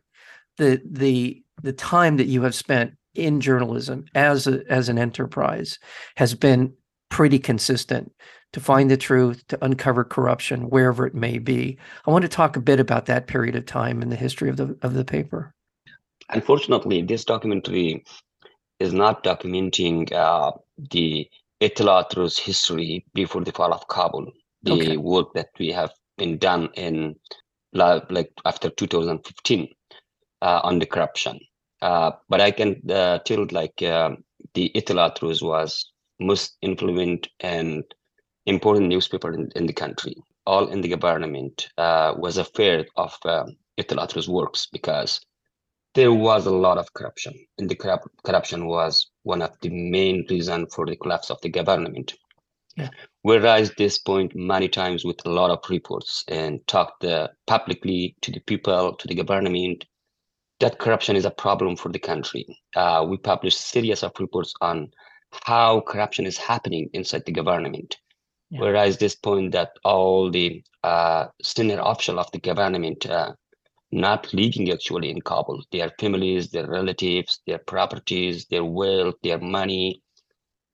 the 0.59 0.81
the 0.85 1.43
the 1.63 1.73
time 1.73 2.17
that 2.17 2.27
you 2.27 2.43
have 2.43 2.55
spent 2.55 2.95
in 3.15 3.41
journalism 3.41 4.05
as 4.15 4.47
a, 4.47 4.63
as 4.69 4.89
an 4.89 4.99
enterprise 4.99 5.79
has 6.17 6.35
been 6.35 6.73
pretty 7.11 7.39
consistent 7.39 8.11
to 8.53 8.61
find 8.61 8.91
the 8.91 8.97
truth, 8.97 9.47
to 9.49 9.65
uncover 9.65 10.05
corruption 10.05 10.63
wherever 10.63 11.07
it 11.07 11.15
may 11.15 11.39
be. 11.39 11.79
I 12.07 12.11
want 12.11 12.23
to 12.23 12.29
talk 12.29 12.57
a 12.57 12.61
bit 12.61 12.81
about 12.81 13.07
that 13.07 13.27
period 13.27 13.57
of 13.57 13.67
time 13.67 14.03
in 14.03 14.11
the 14.11 14.17
history 14.17 14.49
of 14.49 14.57
the 14.57 14.77
of 14.83 14.95
the 14.95 15.05
paper. 15.05 15.55
Unfortunately, 16.31 17.03
this 17.03 17.25
documentary 17.25 18.05
is 18.81 18.93
not 18.93 19.25
documenting 19.25 20.13
uh, 20.13 20.53
the 20.91 21.29
Etilaat 21.61 22.17
Roz 22.17 22.39
history 22.39 23.05
before 23.15 23.43
the 23.45 23.53
fall 23.53 23.73
of 23.73 23.87
Kabul, 23.89 24.31
the 24.63 24.73
okay. 24.73 24.97
work 24.97 25.33
that 25.35 25.49
we 25.59 25.69
have 25.71 25.93
been 26.19 26.39
done 26.39 26.69
in 26.75 27.17
like 27.73 28.31
after 28.45 28.71
2015 28.71 29.69
uh, 30.43 30.61
on 30.63 30.79
the 30.79 30.87
corruption. 30.87 31.41
Uh, 31.83 32.13
but 32.29 32.41
I 32.41 32.51
can 32.51 32.81
uh, 32.91 33.19
tell 33.19 33.47
like 33.51 33.83
uh, 33.83 34.11
the 34.55 34.71
Etilaat 34.75 35.21
Roz 35.23 35.43
was 35.43 35.93
most 36.21 36.57
influential 36.63 37.31
and 37.41 37.85
important 38.47 38.89
newspaper 38.89 39.33
in, 39.33 39.51
in 39.57 39.67
the 39.67 39.73
country. 39.73 40.15
All 40.47 40.69
in 40.69 40.81
the 40.81 40.89
government 40.89 41.69
uh, 41.79 42.15
was 42.17 42.37
afraid 42.37 42.87
of 42.97 43.17
uh, 43.25 43.47
Etilaat 43.79 44.15
Roz 44.15 44.29
works 44.29 44.67
because 44.71 45.21
there 45.95 46.13
was 46.13 46.47
a 46.47 46.51
lot 46.51 46.79
of 46.79 46.93
corruption 46.93 47.35
and 47.59 47.69
the 47.69 47.77
corrup- 47.77 48.11
corruption 48.25 48.67
was 48.67 49.11
one 49.23 49.43
of 49.43 49.53
the 49.61 49.71
main 49.71 50.27
reason 50.29 50.67
for 50.67 50.87
the 50.87 50.97
collapse 50.97 51.31
of 51.31 51.41
the 51.43 51.49
government 51.49 52.15
yeah. 52.77 52.89
we 53.23 53.39
raised 53.39 53.73
this 53.77 53.99
point 53.99 54.35
many 54.35 54.69
times 54.69 55.05
with 55.05 55.25
a 55.25 55.31
lot 55.31 55.51
of 55.51 55.59
reports 55.71 56.25
and 56.29 56.67
talked 56.67 57.05
uh, 57.05 57.29
publicly 57.47 58.17
to 58.21 58.33
the 58.33 58.41
people 58.41 58.95
to 58.95 59.09
the 59.09 59.15
government 59.15 59.85
that 60.61 60.79
corruption 60.79 61.17
is 61.17 61.25
a 61.25 61.31
problem 61.31 61.77
for 61.77 61.91
the 61.91 61.99
country 61.99 62.47
uh, 62.77 63.05
we 63.09 63.17
published 63.17 63.61
series 63.61 64.03
of 64.03 64.13
reports 64.19 64.53
on 64.61 64.91
how 65.45 65.81
corruption 65.81 66.27
is 66.27 66.39
happening 66.39 66.89
inside 66.93 67.25
the 67.27 67.33
government 67.33 67.97
yeah. 68.51 68.61
we 68.61 68.69
raised 68.69 69.01
this 69.01 69.15
point 69.15 69.53
that 69.53 69.71
all 69.85 70.31
the 70.31 70.63
uh, 70.83 71.27
senior 71.43 71.81
official 71.83 72.19
of 72.19 72.31
the 72.33 72.39
government 72.39 73.07
uh, 73.07 73.33
not 73.95 74.33
living 74.35 74.71
actually 74.71 75.11
in 75.11 75.21
Kabul. 75.21 75.63
Their 75.71 75.91
families, 76.01 76.51
their 76.51 76.67
relatives, 76.67 77.41
their 77.47 77.59
properties, 77.59 78.47
their 78.47 78.65
wealth, 78.65 79.15
their 79.23 79.39
money, 79.39 80.03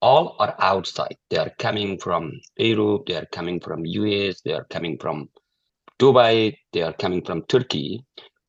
all 0.00 0.37
are 0.39 0.55
outside. 0.59 1.17
They 1.29 1.37
are 1.37 1.53
coming 1.59 1.99
from 1.99 2.33
Europe, 2.57 3.07
they 3.07 3.17
are 3.17 3.27
coming 3.27 3.61
from 3.61 3.85
US, 3.85 4.41
they 4.41 4.53
are 4.53 4.65
coming 4.71 4.97
from 4.99 5.29
Dubai, 5.99 6.57
they 6.73 6.83
are 6.83 6.95
coming 6.95 7.23
from 7.23 7.43
Turkey, 7.43 8.03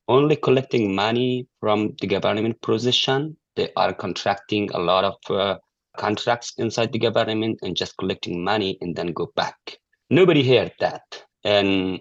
only 0.07 0.37
collecting 0.37 0.95
money 0.95 1.47
from 1.59 1.93
the 1.99 2.07
government 2.07 2.61
position. 2.61 3.35
They 3.57 3.69
are 3.75 3.93
contracting 3.93 4.71
a 4.71 4.79
lot 4.79 5.03
of 5.03 5.15
uh, 5.29 5.57
contracts 5.97 6.53
inside 6.57 6.93
the 6.93 6.99
government 6.99 7.59
and 7.61 7.75
just 7.75 7.97
collecting 7.97 8.41
money 8.43 8.77
and 8.79 8.95
then 8.95 9.11
go 9.11 9.29
back. 9.35 9.57
Nobody 10.09 10.47
heard 10.47 10.71
that. 10.79 11.03
And 11.43 11.99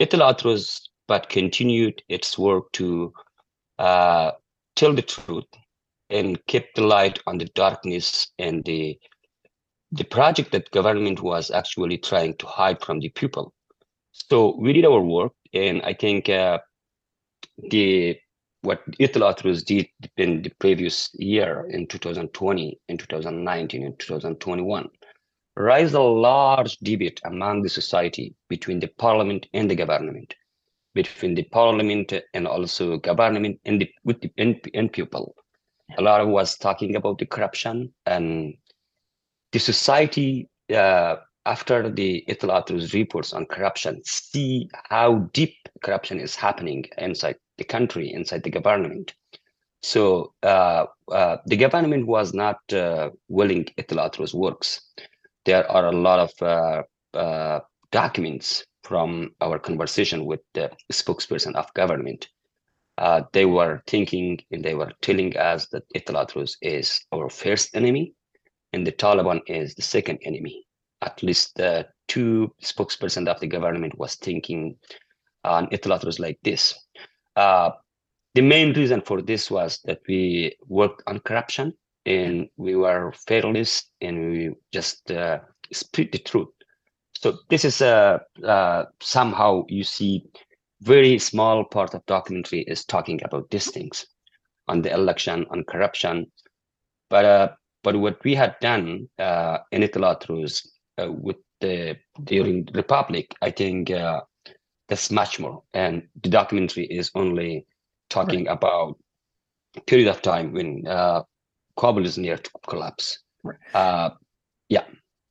Etilaat 0.00 0.44
was 0.44 0.90
but 1.12 1.28
continued 1.28 2.02
its 2.08 2.38
work 2.38 2.72
to 2.72 3.12
uh, 3.78 4.30
tell 4.76 4.94
the 4.94 5.02
truth 5.02 5.50
and 6.08 6.38
keep 6.46 6.64
the 6.74 6.80
light 6.80 7.18
on 7.26 7.36
the 7.36 7.50
darkness 7.54 8.28
and 8.38 8.64
the 8.64 8.98
the 10.00 10.04
project 10.04 10.52
that 10.52 10.70
government 10.70 11.20
was 11.20 11.50
actually 11.50 11.98
trying 11.98 12.34
to 12.38 12.46
hide 12.46 12.80
from 12.80 12.98
the 12.98 13.10
people. 13.10 13.52
So 14.12 14.56
we 14.58 14.72
did 14.72 14.86
our 14.86 15.02
work, 15.02 15.34
and 15.52 15.82
I 15.82 15.92
think 15.92 16.30
uh, 16.30 16.60
the 17.58 18.16
what 18.62 18.80
Etilaat 18.98 19.44
Roz 19.44 19.62
did 19.64 19.88
in 20.16 20.40
the 20.40 20.52
previous 20.60 21.10
year 21.12 21.66
in 21.68 21.88
2020, 21.88 22.80
in 22.88 22.96
2019, 22.96 23.82
in 23.82 23.96
2021 23.96 24.88
raised 25.56 25.94
a 25.94 26.00
large 26.00 26.78
debate 26.78 27.20
among 27.24 27.60
the 27.60 27.68
society 27.68 28.34
between 28.48 28.80
the 28.80 28.88
parliament 28.96 29.46
and 29.52 29.70
the 29.70 29.76
government 29.76 30.34
between 30.94 31.34
the 31.34 31.44
parliament 31.44 32.12
and 32.34 32.46
also 32.46 32.98
government 32.98 33.60
and 33.64 33.80
the, 33.80 33.90
with 34.04 34.20
the 34.20 34.88
people. 34.88 35.34
A 35.98 36.02
lot 36.02 36.20
of 36.20 36.28
was 36.28 36.56
talking 36.56 36.96
about 36.96 37.18
the 37.18 37.26
corruption 37.26 37.92
and 38.06 38.54
the 39.52 39.58
society 39.58 40.48
uh, 40.74 41.16
after 41.44 41.90
the 41.90 42.24
Etilaat 42.28 42.70
Roz 42.70 42.94
reports 42.94 43.32
on 43.32 43.46
corruption 43.46 44.00
see 44.04 44.70
how 44.88 45.28
deep 45.32 45.54
corruption 45.82 46.20
is 46.20 46.36
happening 46.36 46.84
inside 46.98 47.36
the 47.58 47.64
country, 47.64 48.12
inside 48.12 48.42
the 48.42 48.50
government. 48.50 49.14
So 49.82 50.32
uh, 50.42 50.86
uh, 51.10 51.38
the 51.46 51.56
government 51.56 52.06
was 52.06 52.32
not 52.32 52.58
uh, 52.72 53.10
willing 53.28 53.66
Etilaat 53.76 54.18
Roz 54.18 54.32
works. 54.32 54.80
There 55.44 55.68
are 55.70 55.88
a 55.88 55.92
lot 55.92 56.20
of 56.20 56.30
uh, 56.40 57.18
uh, 57.18 57.60
documents 57.90 58.64
from 58.92 59.30
our 59.40 59.58
conversation 59.58 60.26
with 60.26 60.40
the 60.52 60.70
spokesperson 60.92 61.54
of 61.54 61.72
government. 61.72 62.28
Uh, 62.98 63.22
they 63.32 63.46
were 63.46 63.82
thinking 63.86 64.38
and 64.50 64.62
they 64.62 64.74
were 64.74 64.92
telling 65.00 65.34
us 65.34 65.66
that 65.68 65.84
Etilaat 65.96 66.36
Roz 66.36 66.58
is 66.60 67.00
our 67.10 67.30
first 67.30 67.74
enemy 67.74 68.12
and 68.74 68.86
the 68.86 68.92
Taliban 68.92 69.40
is 69.46 69.74
the 69.74 69.80
second 69.80 70.18
enemy. 70.26 70.66
At 71.00 71.22
least 71.22 71.54
the 71.56 71.88
two 72.06 72.54
spokesperson 72.62 73.26
of 73.28 73.40
the 73.40 73.46
government 73.46 73.96
was 73.96 74.16
thinking 74.16 74.76
on 75.42 75.68
Etilaat 75.68 76.04
Roz 76.04 76.18
like 76.18 76.38
this. 76.42 76.78
Uh, 77.34 77.70
the 78.34 78.42
main 78.42 78.74
reason 78.74 79.00
for 79.00 79.22
this 79.22 79.50
was 79.50 79.80
that 79.86 80.00
we 80.06 80.54
worked 80.68 81.02
on 81.06 81.20
corruption 81.20 81.72
and 82.04 82.46
we 82.58 82.76
were 82.76 83.14
fearless 83.26 83.90
and 84.02 84.32
we 84.32 84.50
just 84.70 85.10
uh, 85.10 85.38
speak 85.72 86.12
the 86.12 86.18
truth 86.18 86.50
so 87.22 87.38
this 87.48 87.64
is 87.64 87.80
a 87.80 88.20
uh, 88.44 88.84
somehow 89.00 89.64
you 89.68 89.84
see 89.84 90.24
very 90.82 91.18
small 91.18 91.64
part 91.64 91.94
of 91.94 92.04
documentary 92.06 92.62
is 92.62 92.84
talking 92.84 93.20
about 93.24 93.48
these 93.50 93.70
things 93.70 94.06
on 94.68 94.82
the 94.82 94.92
election, 94.92 95.46
on 95.50 95.64
corruption. 95.64 96.30
But 97.08 97.24
uh, 97.24 97.48
but 97.82 97.96
what 97.96 98.22
we 98.24 98.34
had 98.34 98.56
done 98.60 99.08
uh, 99.18 99.58
in 99.70 99.82
Etilaat 99.82 100.28
Roz 100.28 100.68
uh, 100.98 101.12
with 101.12 101.36
the 101.60 101.96
during 102.24 102.64
the 102.64 102.72
Republic, 102.72 103.34
I 103.42 103.50
think 103.50 103.90
uh, 103.90 104.22
that's 104.88 105.10
much 105.10 105.38
more. 105.38 105.62
And 105.74 106.08
the 106.22 106.28
documentary 106.28 106.86
is 106.86 107.10
only 107.14 107.66
talking 108.10 108.46
right. 108.46 108.52
about 108.52 108.98
period 109.86 110.08
of 110.08 110.22
time 110.22 110.52
when 110.52 110.86
uh, 110.86 111.22
Kabul 111.76 112.04
is 112.04 112.18
near 112.18 112.36
to 112.36 112.50
collapse. 112.66 113.18
Right. 113.44 113.58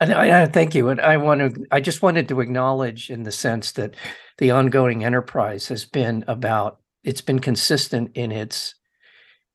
And 0.01 0.13
I, 0.13 0.43
I 0.43 0.45
thank 0.47 0.75
you. 0.75 0.89
And 0.89 0.99
I 0.99 1.17
want 1.17 1.41
to, 1.41 1.65
I 1.71 1.79
just 1.79 2.01
wanted 2.01 2.27
to 2.29 2.41
acknowledge 2.41 3.09
in 3.09 3.23
the 3.23 3.31
sense 3.31 3.71
that 3.73 3.95
the 4.39 4.51
ongoing 4.51 5.05
enterprise 5.05 5.67
has 5.69 5.85
been 5.85 6.25
about, 6.27 6.79
it's 7.03 7.21
been 7.21 7.39
consistent 7.39 8.11
in 8.15 8.31
its, 8.31 8.75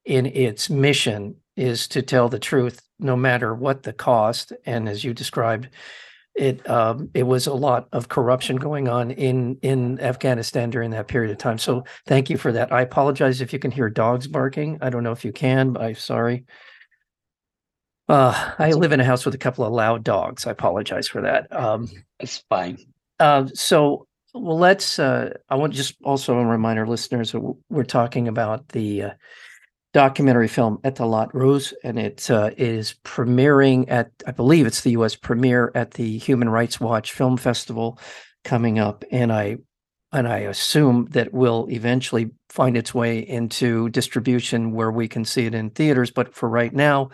in 0.04 0.26
its 0.26 0.70
mission 0.70 1.36
is 1.56 1.88
to 1.88 2.02
tell 2.02 2.28
the 2.28 2.38
truth 2.38 2.80
no 3.00 3.16
matter 3.16 3.54
what 3.54 3.82
the 3.82 3.92
cost. 3.92 4.52
And 4.64 4.88
as 4.88 5.04
you 5.04 5.12
described, 5.12 5.68
it 6.36 6.68
um, 6.68 7.10
it 7.14 7.22
was 7.22 7.46
a 7.46 7.54
lot 7.54 7.88
of 7.92 8.10
corruption 8.10 8.56
going 8.56 8.88
on 8.88 9.10
in 9.10 9.58
in 9.62 9.98
Afghanistan 10.00 10.70
during 10.70 10.90
that 10.90 11.08
period 11.08 11.30
of 11.30 11.38
time. 11.38 11.58
So 11.58 11.84
thank 12.06 12.28
you 12.28 12.36
for 12.36 12.52
that. 12.52 12.72
I 12.72 12.82
apologize 12.82 13.40
if 13.40 13.54
you 13.54 13.58
can 13.58 13.70
hear 13.70 13.88
dogs 13.88 14.26
barking. 14.26 14.78
I 14.82 14.90
don't 14.90 15.02
know 15.02 15.12
if 15.12 15.24
you 15.24 15.32
can. 15.32 15.72
But 15.72 15.82
I'm 15.82 15.94
sorry. 15.94 16.44
Uh, 18.08 18.52
I 18.58 18.70
live 18.72 18.92
in 18.92 19.00
a 19.00 19.04
house 19.04 19.24
with 19.24 19.34
a 19.34 19.38
couple 19.38 19.64
of 19.64 19.72
loud 19.72 20.04
dogs. 20.04 20.46
I 20.46 20.52
apologize 20.52 21.08
for 21.08 21.22
that. 21.22 21.54
Um, 21.54 21.88
it's 22.20 22.44
fine. 22.48 22.78
Uh, 23.18 23.46
so, 23.54 24.06
well, 24.32 24.58
let's. 24.58 24.98
Uh, 24.98 25.32
I 25.48 25.56
want 25.56 25.72
to 25.72 25.76
just 25.76 25.96
also 26.04 26.38
remind 26.40 26.78
our 26.78 26.86
listeners 26.86 27.34
we're 27.68 27.84
talking 27.84 28.28
about 28.28 28.68
the 28.68 29.02
uh, 29.02 29.10
documentary 29.92 30.46
film 30.46 30.78
"Etilaat 30.84 31.30
Roz," 31.32 31.74
and 31.82 31.98
it 31.98 32.30
uh, 32.30 32.50
is 32.56 32.94
premiering 33.02 33.90
at, 33.90 34.10
I 34.26 34.30
believe 34.30 34.66
it's 34.66 34.82
the 34.82 34.92
U.S. 34.92 35.16
premiere 35.16 35.72
at 35.74 35.92
the 35.92 36.18
Human 36.18 36.48
Rights 36.48 36.78
Watch 36.78 37.12
Film 37.12 37.36
Festival 37.36 37.98
coming 38.44 38.78
up, 38.78 39.04
and 39.10 39.32
I 39.32 39.56
and 40.12 40.28
I 40.28 40.38
assume 40.40 41.08
that 41.10 41.32
will 41.32 41.66
eventually 41.70 42.30
find 42.48 42.76
its 42.76 42.94
way 42.94 43.18
into 43.18 43.88
distribution 43.88 44.72
where 44.72 44.92
we 44.92 45.08
can 45.08 45.24
see 45.24 45.46
it 45.46 45.54
in 45.54 45.70
theaters. 45.70 46.10
But 46.12 46.34
for 46.34 46.48
right 46.48 46.72
now, 46.72 47.10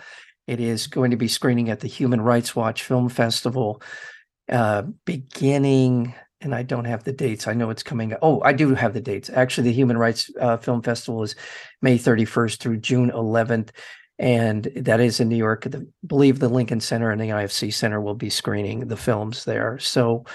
it 0.52 0.60
is 0.60 0.86
going 0.86 1.10
to 1.10 1.16
be 1.16 1.28
screening 1.28 1.70
at 1.70 1.80
the 1.80 1.88
Human 1.88 2.20
Rights 2.20 2.54
Watch 2.54 2.82
Film 2.84 3.08
Festival 3.08 3.82
uh, 4.50 4.82
beginning, 5.04 6.14
and 6.40 6.54
I 6.54 6.62
don't 6.62 6.84
have 6.84 7.04
the 7.04 7.12
dates. 7.12 7.48
I 7.48 7.54
know 7.54 7.70
it's 7.70 7.82
coming. 7.82 8.14
Oh, 8.20 8.42
I 8.42 8.52
do 8.52 8.74
have 8.74 8.92
the 8.92 9.00
dates. 9.00 9.30
Actually, 9.30 9.68
the 9.68 9.74
Human 9.74 9.96
Rights 9.96 10.30
uh, 10.40 10.58
Film 10.58 10.82
Festival 10.82 11.22
is 11.22 11.34
May 11.80 11.98
31st 11.98 12.58
through 12.58 12.76
June 12.78 13.10
11th. 13.10 13.70
And 14.18 14.64
that 14.76 15.00
is 15.00 15.20
in 15.20 15.28
New 15.28 15.36
York. 15.36 15.66
I 15.66 15.80
believe 16.06 16.38
the 16.38 16.48
Lincoln 16.48 16.80
Center 16.80 17.10
and 17.10 17.20
the 17.20 17.30
IFC 17.30 17.72
Center 17.72 18.00
will 18.00 18.14
be 18.14 18.30
screening 18.30 18.86
the 18.86 18.96
films 18.96 19.44
there. 19.44 19.78
So, 19.78 20.26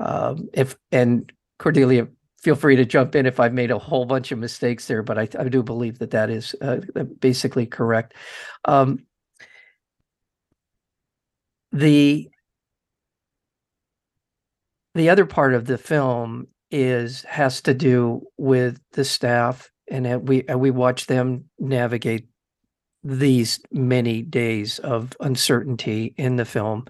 um, 0.00 0.48
if 0.54 0.76
and 0.90 1.30
Cordelia, 1.58 2.08
feel 2.40 2.54
free 2.54 2.76
to 2.76 2.84
jump 2.84 3.14
in 3.14 3.26
if 3.26 3.38
I've 3.38 3.52
made 3.52 3.70
a 3.70 3.78
whole 3.78 4.06
bunch 4.06 4.32
of 4.32 4.38
mistakes 4.38 4.86
there, 4.86 5.02
but 5.02 5.18
I, 5.18 5.28
I 5.38 5.48
do 5.48 5.62
believe 5.62 5.98
that 5.98 6.12
that 6.12 6.30
is 6.30 6.54
uh, 6.60 6.80
basically 7.20 7.66
correct. 7.66 8.14
Um, 8.64 9.04
the 11.72 12.28
the 14.94 15.10
other 15.10 15.26
part 15.26 15.54
of 15.54 15.66
the 15.66 15.78
film 15.78 16.48
is 16.70 17.22
has 17.22 17.62
to 17.62 17.74
do 17.74 18.22
with 18.36 18.80
the 18.92 19.04
staff 19.04 19.70
and 19.90 20.28
we 20.28 20.42
we 20.54 20.70
watch 20.70 21.06
them 21.06 21.44
navigate 21.58 22.26
these 23.04 23.60
many 23.72 24.22
days 24.22 24.78
of 24.80 25.16
uncertainty 25.20 26.14
in 26.16 26.36
the 26.36 26.44
film. 26.44 26.86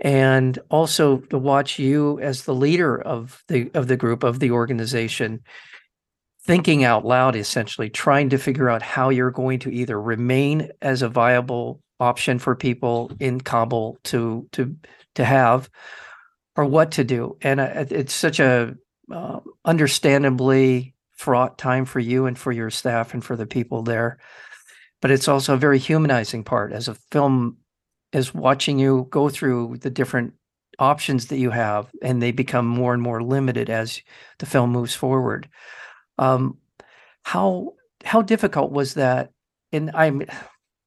And 0.00 0.58
also 0.68 1.18
to 1.18 1.38
watch 1.38 1.78
you 1.78 2.20
as 2.20 2.42
the 2.42 2.54
leader 2.54 3.00
of 3.00 3.42
the 3.48 3.70
of 3.72 3.88
the 3.88 3.96
group 3.96 4.24
of 4.24 4.40
the 4.40 4.50
organization 4.50 5.42
thinking 6.44 6.84
out 6.84 7.04
loud 7.04 7.34
essentially 7.34 7.90
trying 7.90 8.28
to 8.28 8.38
figure 8.38 8.68
out 8.68 8.82
how 8.82 9.08
you're 9.08 9.30
going 9.30 9.58
to 9.58 9.72
either 9.72 10.00
remain 10.00 10.70
as 10.80 11.02
a 11.02 11.08
viable 11.08 11.80
option 12.00 12.38
for 12.38 12.54
people 12.54 13.10
in 13.20 13.40
Kabul 13.40 13.98
to 14.04 14.48
to 14.52 14.76
to 15.14 15.24
have 15.24 15.70
or 16.56 16.64
what 16.64 16.92
to 16.92 17.04
do. 17.04 17.36
And 17.42 17.60
uh, 17.60 17.84
it's 17.90 18.14
such 18.14 18.40
a 18.40 18.76
uh, 19.12 19.40
understandably 19.64 20.94
fraught 21.12 21.58
time 21.58 21.84
for 21.84 22.00
you 22.00 22.26
and 22.26 22.38
for 22.38 22.52
your 22.52 22.70
staff 22.70 23.14
and 23.14 23.24
for 23.24 23.36
the 23.36 23.46
people 23.46 23.82
there. 23.82 24.18
But 25.00 25.10
it's 25.10 25.28
also 25.28 25.54
a 25.54 25.58
very 25.58 25.78
humanizing 25.78 26.44
part 26.44 26.72
as 26.72 26.88
a 26.88 26.94
film 26.94 27.58
is 28.12 28.34
watching 28.34 28.78
you 28.78 29.06
go 29.10 29.28
through 29.28 29.76
the 29.78 29.90
different 29.90 30.34
options 30.78 31.26
that 31.26 31.38
you 31.38 31.50
have 31.50 31.90
and 32.02 32.22
they 32.22 32.32
become 32.32 32.66
more 32.66 32.92
and 32.92 33.02
more 33.02 33.22
limited 33.22 33.70
as 33.70 34.00
the 34.38 34.46
film 34.46 34.70
moves 34.70 34.94
forward. 34.94 35.48
Um, 36.18 36.58
how 37.22 37.74
how 38.04 38.22
difficult 38.22 38.70
was 38.70 38.94
that? 38.94 39.30
And 39.72 39.90
i'm 39.94 40.22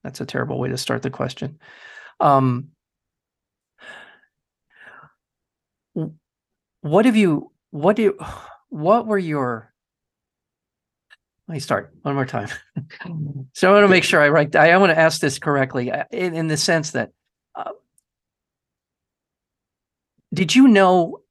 that's 0.03 0.21
a 0.21 0.25
terrible 0.25 0.59
way 0.59 0.69
to 0.69 0.77
start 0.77 1.01
the 1.01 1.09
question 1.09 1.59
um, 2.19 2.69
what 6.81 7.05
have 7.05 7.15
you 7.15 7.51
what 7.71 7.95
do 7.95 8.01
you 8.03 8.19
what 8.69 9.07
were 9.07 9.17
your 9.17 9.69
let 11.49 11.53
me 11.53 11.59
start 11.59 11.91
one 12.03 12.13
more 12.13 12.27
time. 12.27 12.49
so 13.53 13.69
I 13.69 13.73
want 13.73 13.83
to 13.83 13.87
make 13.87 14.03
sure 14.03 14.21
I 14.21 14.29
write. 14.29 14.55
I, 14.55 14.69
I 14.69 14.77
want 14.77 14.91
to 14.91 14.99
ask 14.99 15.19
this 15.19 15.39
correctly 15.39 15.91
uh, 15.91 16.03
in, 16.11 16.35
in 16.35 16.47
the 16.47 16.57
sense 16.57 16.91
that, 16.91 17.09
uh, 17.55 17.71
did 20.31 20.53
you 20.53 20.67
know 20.67 21.21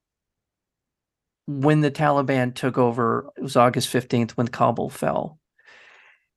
when 1.46 1.82
the 1.82 1.92
Taliban 1.92 2.52
took 2.52 2.78
over? 2.78 3.30
It 3.36 3.42
was 3.42 3.54
August 3.54 3.86
fifteenth 3.90 4.36
when 4.36 4.48
Kabul 4.48 4.90
fell. 4.90 5.38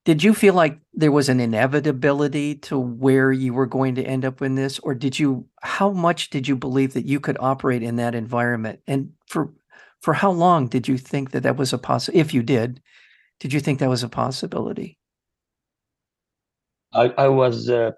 Did 0.03 0.23
you 0.23 0.33
feel 0.33 0.55
like 0.55 0.79
there 0.93 1.11
was 1.11 1.29
an 1.29 1.39
inevitability 1.39 2.55
to 2.55 2.79
where 2.79 3.31
you 3.31 3.53
were 3.53 3.67
going 3.67 3.95
to 3.95 4.03
end 4.03 4.25
up 4.25 4.41
in 4.41 4.55
this, 4.55 4.79
or 4.79 4.95
did 4.95 5.19
you? 5.19 5.45
How 5.61 5.91
much 5.91 6.31
did 6.31 6.47
you 6.47 6.55
believe 6.55 6.93
that 6.93 7.05
you 7.05 7.19
could 7.19 7.37
operate 7.39 7.83
in 7.83 7.97
that 7.97 8.15
environment, 8.15 8.79
and 8.87 9.13
for 9.27 9.53
for 10.01 10.13
how 10.13 10.31
long 10.31 10.67
did 10.67 10.87
you 10.87 10.97
think 10.97 11.31
that 11.31 11.43
that 11.43 11.57
was 11.57 11.71
a 11.71 11.77
possible? 11.77 12.17
If 12.17 12.33
you 12.33 12.41
did, 12.41 12.81
did 13.39 13.53
you 13.53 13.59
think 13.59 13.79
that 13.79 13.89
was 13.89 14.01
a 14.01 14.09
possibility? 14.09 14.97
I, 16.93 17.13
I 17.17 17.27
was 17.27 17.69
uh, 17.69 17.91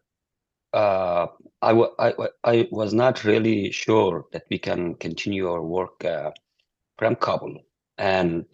uh, 0.74 1.28
I, 1.62 1.72
I, 2.00 2.14
I 2.44 2.68
was 2.70 2.94
not 2.94 3.24
really 3.24 3.72
sure 3.72 4.26
that 4.34 4.44
we 4.50 4.60
can 4.60 4.96
continue 4.96 5.50
our 5.50 5.64
work 5.64 6.04
uh, 6.04 6.32
from 6.98 7.16
Kabul, 7.16 7.60
and 7.98 8.46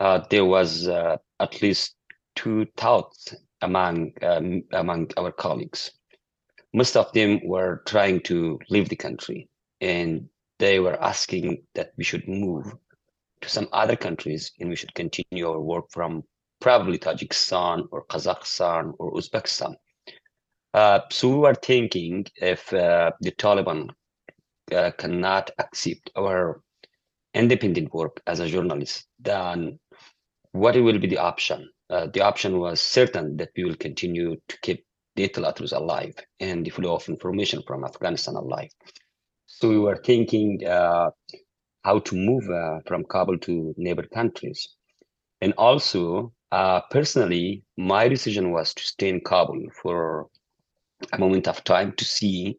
uh, 0.00 0.20
there 0.30 0.46
was 0.46 0.88
uh, 0.88 1.18
at 1.40 1.60
least 1.60 1.94
two 2.40 2.66
thoughts 2.78 3.34
among 3.60 4.12
um, 4.22 4.62
among 4.72 5.10
our 5.18 5.30
colleagues. 5.30 5.92
Most 6.72 6.96
of 6.96 7.12
them 7.12 7.40
were 7.44 7.82
trying 7.86 8.20
to 8.30 8.58
leave 8.70 8.88
the 8.88 8.96
country, 8.96 9.48
and 9.80 10.28
they 10.58 10.80
were 10.80 11.02
asking 11.02 11.62
that 11.74 11.90
we 11.98 12.04
should 12.04 12.26
move 12.26 12.64
to 13.42 13.48
some 13.48 13.68
other 13.72 13.96
countries 13.96 14.52
and 14.58 14.70
we 14.70 14.76
should 14.76 14.94
continue 14.94 15.48
our 15.48 15.60
work 15.60 15.86
from 15.90 16.22
probably 16.60 16.98
Tajikistan 16.98 17.86
or 17.90 18.04
Kazakhstan 18.06 18.92
or 18.98 19.12
Uzbekistan. 19.12 19.74
Uh, 20.72 21.00
so 21.10 21.28
we 21.28 21.36
were 21.36 21.54
thinking 21.54 22.26
if 22.36 22.72
uh, 22.72 23.10
the 23.20 23.32
Taliban 23.32 23.88
uh, 24.72 24.90
cannot 24.98 25.50
accept 25.58 26.10
our 26.16 26.62
independent 27.34 27.92
work 27.92 28.20
as 28.26 28.40
a 28.40 28.48
journalist, 28.48 29.06
then 29.18 29.78
what 30.52 30.74
will 30.76 30.98
be 30.98 31.08
the 31.08 31.18
option? 31.18 31.68
Uh, 31.90 32.06
the 32.14 32.20
option 32.20 32.58
was 32.58 32.80
certain 32.80 33.36
that 33.36 33.50
we 33.56 33.64
will 33.64 33.76
continue 33.76 34.36
to 34.48 34.58
keep 34.62 34.84
the 35.16 35.28
Etilaat 35.28 35.60
Roz 35.60 35.72
alive 35.72 36.14
and 36.38 36.64
the 36.64 36.70
flow 36.70 36.94
of 36.94 37.08
information 37.08 37.62
from 37.66 37.84
Afghanistan 37.84 38.36
alive. 38.36 38.70
So 39.46 39.68
we 39.68 39.78
were 39.78 39.96
thinking 39.96 40.64
uh, 40.66 41.10
how 41.82 41.98
to 41.98 42.14
move 42.14 42.48
uh, 42.48 42.80
from 42.86 43.04
Kabul 43.04 43.38
to 43.38 43.74
neighbor 43.76 44.06
countries. 44.14 44.76
And 45.40 45.52
also, 45.58 46.32
uh, 46.52 46.82
personally, 46.90 47.64
my 47.76 48.08
decision 48.08 48.52
was 48.52 48.74
to 48.74 48.82
stay 48.82 49.08
in 49.08 49.20
Kabul 49.20 49.62
for 49.82 50.28
a 51.12 51.18
moment 51.18 51.48
of 51.48 51.64
time 51.64 51.92
to 51.96 52.04
see 52.04 52.58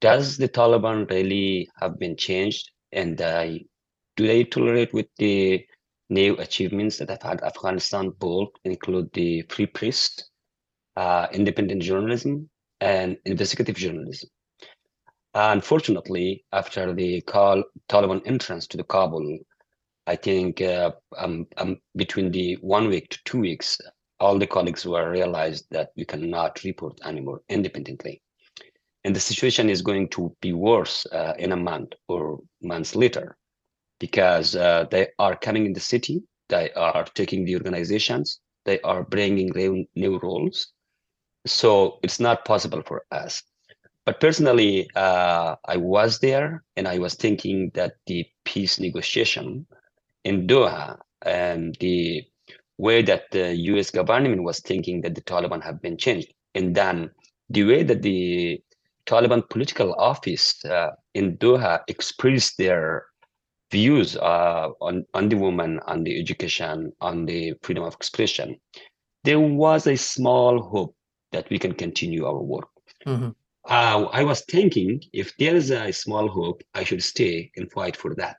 does 0.00 0.38
the 0.38 0.48
Taliban 0.48 1.08
really 1.10 1.68
have 1.80 1.98
been 1.98 2.16
changed 2.16 2.70
and 2.92 3.20
uh, 3.20 3.46
do 4.16 4.26
they 4.26 4.44
tolerate 4.44 4.92
with 4.94 5.06
the 5.18 5.64
new 6.10 6.36
achievements 6.36 6.98
that 6.98 7.08
have 7.08 7.22
had 7.22 7.42
Afghanistan 7.42 8.10
both 8.18 8.50
include 8.64 9.10
the 9.12 9.42
free 9.42 9.66
press, 9.66 10.10
uh, 10.96 11.28
independent 11.32 11.82
journalism, 11.82 12.50
and 12.80 13.16
investigative 13.24 13.76
journalism. 13.76 14.28
Unfortunately, 15.34 16.44
after 16.52 16.92
the 16.92 17.22
Taliban 17.22 18.20
entrance 18.26 18.66
to 18.66 18.76
the 18.76 18.84
Kabul, 18.84 19.38
I 20.06 20.16
think 20.16 20.60
uh, 20.60 20.90
um, 21.16 21.46
um, 21.56 21.78
between 21.94 22.32
the 22.32 22.54
one 22.60 22.88
week 22.88 23.10
to 23.10 23.18
two 23.24 23.38
weeks, 23.38 23.78
all 24.18 24.38
the 24.38 24.46
colleagues 24.46 24.84
were 24.84 25.10
realized 25.10 25.66
that 25.70 25.90
we 25.96 26.04
cannot 26.04 26.64
report 26.64 26.98
anymore 27.04 27.42
independently. 27.48 28.20
And 29.04 29.14
the 29.14 29.20
situation 29.20 29.70
is 29.70 29.82
going 29.82 30.08
to 30.10 30.34
be 30.42 30.52
worse 30.52 31.06
uh, 31.06 31.34
in 31.38 31.52
a 31.52 31.56
month 31.56 31.92
or 32.08 32.40
months 32.60 32.96
later 32.96 33.36
because 34.00 34.56
uh, 34.56 34.86
they 34.90 35.08
are 35.20 35.36
coming 35.36 35.66
in 35.66 35.72
the 35.72 35.80
city, 35.80 36.24
they 36.48 36.72
are 36.72 37.04
taking 37.14 37.44
the 37.44 37.54
organizations, 37.54 38.40
they 38.64 38.80
are 38.80 39.04
bringing 39.04 39.86
new, 39.94 40.18
roles. 40.18 40.72
So 41.46 42.00
it's 42.02 42.18
not 42.18 42.44
possible 42.44 42.82
for 42.82 43.04
us 43.12 43.42
but 44.10 44.18
personally, 44.18 44.88
uh, 44.96 45.54
I 45.66 45.76
was 45.76 46.18
there 46.18 46.64
and 46.76 46.88
I 46.88 46.98
was 46.98 47.14
thinking 47.14 47.70
that 47.74 47.94
the 48.06 48.26
peace 48.44 48.80
negotiation 48.80 49.66
in 50.24 50.46
Doha 50.46 50.98
and 51.22 51.76
the 51.80 52.24
way 52.78 53.02
that 53.02 53.30
the 53.30 53.54
US 53.54 53.90
government 53.90 54.42
was 54.42 54.58
thinking 54.60 55.02
that 55.02 55.14
the 55.14 55.20
Taliban 55.20 55.62
have 55.62 55.80
been 55.82 55.98
changed. 55.98 56.32
And 56.56 56.74
then 56.74 57.10
the 57.50 57.62
way 57.62 57.82
that 57.82 58.02
the 58.02 58.62
Taliban 59.06 59.48
political 59.48 59.94
office 59.94 60.64
uh, 60.64 60.90
in 61.14 61.36
Doha 61.36 61.80
expressed 61.86 62.56
their 62.58 63.04
views 63.70 64.16
uh, 64.16 64.68
on, 64.80 65.04
on 65.14 65.28
the 65.28 65.36
woman, 65.36 65.80
on 65.86 66.04
the 66.04 66.18
education, 66.18 66.92
on 67.00 67.26
the 67.26 67.54
freedom 67.62 67.84
of 67.84 67.94
expression, 67.94 68.56
there 69.24 69.40
was 69.40 69.86
a 69.86 69.96
small 69.96 70.62
hope 70.62 70.94
that 71.32 71.48
we 71.50 71.58
can 71.58 71.74
continue 71.74 72.26
our 72.26 72.40
work. 72.40 72.68
Mm-hmm 73.06 73.30
uh, 73.68 74.06
I 74.12 74.24
was 74.24 74.42
thinking 74.42 75.02
if 75.12 75.36
there 75.36 75.54
is 75.54 75.70
a 75.70 75.92
small 75.92 76.28
hope, 76.28 76.62
I 76.74 76.84
should 76.84 77.02
stay 77.02 77.50
and 77.56 77.70
fight 77.70 77.96
for 77.96 78.14
that. 78.16 78.36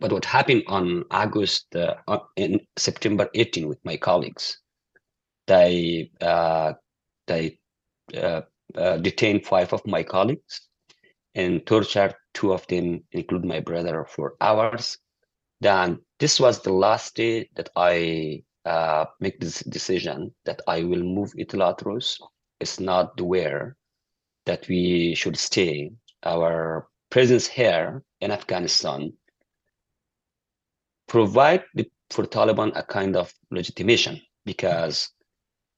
But 0.00 0.12
what 0.12 0.24
happened 0.24 0.64
on 0.66 1.04
August, 1.10 1.74
uh, 1.76 1.94
in 2.36 2.60
September 2.76 3.28
18 3.34 3.68
with 3.68 3.78
my 3.84 3.96
colleagues, 3.96 4.58
they 5.46 6.10
uh, 6.20 6.72
they 7.26 7.58
uh, 8.16 8.42
uh, 8.74 8.96
detained 8.98 9.46
five 9.46 9.72
of 9.72 9.86
my 9.86 10.02
colleagues 10.02 10.68
and 11.34 11.66
tortured 11.66 12.14
two 12.32 12.52
of 12.52 12.66
them, 12.66 13.02
include 13.12 13.44
my 13.44 13.60
brother, 13.60 14.04
for 14.04 14.34
hours. 14.40 14.98
Then 15.60 16.00
this 16.18 16.38
was 16.38 16.60
the 16.60 16.72
last 16.72 17.14
day 17.16 17.48
that 17.54 17.70
I 17.76 18.42
uh, 18.64 19.06
make 19.20 19.40
this 19.40 19.60
decision 19.60 20.34
that 20.44 20.60
I 20.66 20.84
will 20.84 21.02
move 21.02 21.32
Etilaat 21.38 21.84
Roz. 21.84 22.18
It's 22.60 22.80
not 22.80 23.20
where 23.20 23.76
that 24.46 24.68
we 24.68 25.14
should 25.14 25.36
stay. 25.36 25.92
Our 26.24 26.88
presence 27.10 27.46
here 27.46 28.02
in 28.20 28.30
Afghanistan 28.30 29.12
provide 31.06 31.64
the, 31.74 31.90
for 32.10 32.24
Taliban 32.24 32.72
a 32.74 32.82
kind 32.82 33.16
of 33.16 33.32
legitimation 33.50 34.20
because 34.44 35.10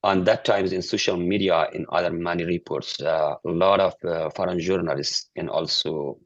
on 0.07 0.23
that 0.23 0.45
times 0.45 0.73
in 0.73 0.81
social 0.81 1.17
media 1.17 1.67
in 1.73 1.85
other 1.91 2.13
many 2.13 2.45
reports 2.45 3.01
uh, 3.03 3.35
a 3.45 3.51
lot 3.51 3.81
of 3.81 3.95
uh, 4.05 4.31
foreign 4.31 4.61
journalists 4.61 5.31
and 5.35 5.51
also 5.51 6.17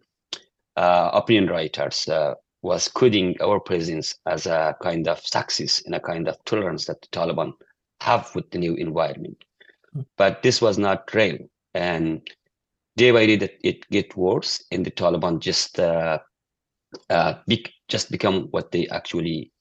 uh, 0.77 1.11
opinion 1.15 1.47
writers 1.49 2.07
uh, 2.09 2.35
was 2.63 2.89
coding 2.89 3.35
our 3.41 3.59
presence 3.59 4.15
as 4.27 4.47
a 4.47 4.77
kind 4.83 5.09
of 5.09 5.19
success 5.21 5.83
and 5.87 5.95
a 5.95 6.01
kind 6.01 6.29
of 6.29 6.37
tolerance 6.45 6.85
that 6.85 7.01
the 7.01 7.09
Taliban 7.09 7.53
have 8.03 8.31
with 8.35 8.51
the 8.51 8.59
new 8.59 8.75
environment. 8.75 9.39
Hmm. 9.95 10.03
But 10.19 10.43
this 10.43 10.61
was 10.61 10.77
not 10.77 11.15
real 11.15 11.39
and 11.73 12.21
day 12.99 13.13
by 13.13 13.25
day 13.25 13.37
that 13.37 13.55
it 13.63 13.89
get 13.89 14.15
worse 14.15 14.63
and 14.71 14.85
the 14.85 14.91
taliban 14.91 15.39
just 15.41 15.79
uh, 15.81 16.19
uh, 17.09 17.35
be- 17.47 17.73
just 17.89 18.11
become 18.11 18.49
what 18.51 18.73
they 18.73 18.87
actually 18.89 19.53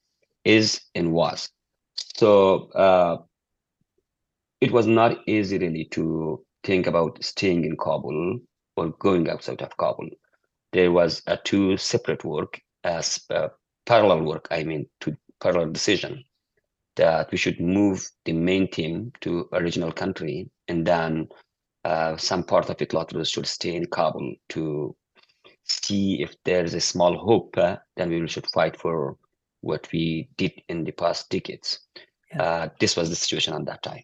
is 0.44 0.82
and 0.96 1.14
was 1.14 1.50
So 2.16 2.70
uh, 2.72 3.18
it 4.62 4.72
was 4.72 4.88
not 4.88 5.18
easy 5.28 5.58
really 5.58 5.86
to 5.86 6.44
think 6.64 6.88
about 6.88 7.24
staying 7.24 7.66
in 7.66 7.78
Kabul 7.78 8.40
or 8.76 8.90
going 9.00 9.30
outside 9.30 9.62
of 9.62 9.76
Kabul. 9.78 10.10
There 10.72 10.92
was 10.92 11.22
a 11.28 11.38
two 11.38 11.78
separate 11.78 12.24
work 12.24 12.60
as 12.84 13.20
uh, 13.30 13.50
parallel 13.86 14.24
work. 14.24 14.48
I 14.52 14.64
mean, 14.64 14.88
to 15.02 15.16
parallel 15.42 15.72
decision 15.72 16.24
that 16.96 17.32
we 17.32 17.38
should 17.38 17.60
move 17.60 18.08
the 18.26 18.34
main 18.34 18.70
team 18.70 19.12
to 19.22 19.48
a 19.54 19.62
regional 19.62 19.92
country 19.92 20.50
and 20.68 20.86
then 20.86 21.30
uh, 21.86 22.18
some 22.18 22.44
part 22.44 22.70
of 22.70 22.82
it 22.82 23.28
should 23.28 23.48
stay 23.48 23.76
in 23.76 23.86
Kabul 23.86 24.36
to 24.50 24.96
see 25.64 26.22
if 26.22 26.36
there's 26.44 26.74
a 26.74 26.82
small 26.82 27.18
hope, 27.18 27.58
uh, 27.58 27.78
then 27.96 28.10
we 28.10 28.28
should 28.28 28.48
fight 28.54 28.80
for 28.80 29.18
what 29.62 29.88
we 29.92 30.28
did 30.38 30.52
in 30.68 30.84
the 30.84 30.92
past 30.92 31.30
decades. 31.30 31.80
Yeah. 32.32 32.44
Uh, 32.44 32.70
this 32.80 32.98
was 32.98 33.10
the 33.10 33.16
situation 33.16 33.54
at 33.54 33.66
that 33.66 33.82
time. 33.82 34.04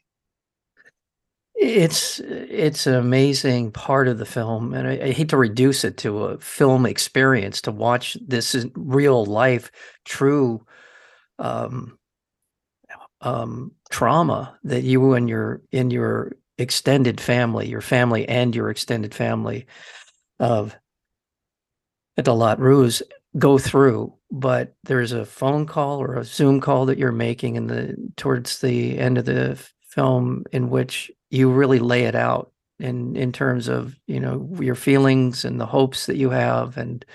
It's 1.58 2.20
it's 2.20 2.86
an 2.86 2.96
amazing 2.96 3.72
part 3.72 4.08
of 4.08 4.18
the 4.18 4.26
film, 4.26 4.74
and 4.74 4.88
I, 4.88 4.92
I, 5.06 5.12
hate 5.12 5.30
to 5.30 5.38
reduce 5.38 5.86
it 5.86 5.96
to 6.00 6.26
a 6.26 6.38
film 6.40 6.86
experience 6.86 7.62
to 7.62 7.72
watch 7.72 8.18
this 8.28 8.66
real 8.76 9.26
life, 9.26 9.72
true 10.04 10.66
um, 11.40 11.98
um, 13.22 13.72
trauma 13.90 14.58
that 14.66 14.84
you 14.84 15.14
and 15.14 15.30
your 15.30 15.62
in 15.72 15.92
your 15.92 16.34
extended 16.58 17.22
family, 17.22 17.70
your 17.70 17.82
family 17.82 18.28
and 18.28 18.54
your 18.54 18.70
extended 18.70 19.14
family 19.14 19.66
of 20.40 20.76
Etilaat 22.18 22.60
Roz 22.60 23.02
go 23.38 23.58
through, 23.58 24.14
but 24.32 24.76
there's 24.84 25.12
a 25.12 25.26
phone 25.26 25.66
call 25.66 26.02
or 26.02 26.16
a 26.16 26.24
Zoom 26.24 26.62
call 26.62 26.86
that 26.86 26.98
you're 26.98 27.12
making 27.12 27.56
in 27.56 27.68
the 27.68 27.96
towards 28.16 28.60
the 28.60 28.98
end 28.98 29.18
of 29.18 29.26
the 29.26 29.60
film 29.96 30.44
in 30.52 30.70
which 30.70 31.10
you 31.30 31.50
really 31.50 31.80
lay 31.80 32.04
it 32.04 32.16
out 32.16 32.52
in 32.80 33.16
in 33.16 33.32
terms 33.32 33.68
of 33.68 33.98
you 34.06 34.20
know 34.20 34.50
your 34.60 34.76
feelings 34.76 35.46
and 35.46 35.60
the 35.60 35.66
hopes 35.66 36.06
that 36.06 36.18
you 36.18 36.30
have 36.30 36.78
and 36.78 37.06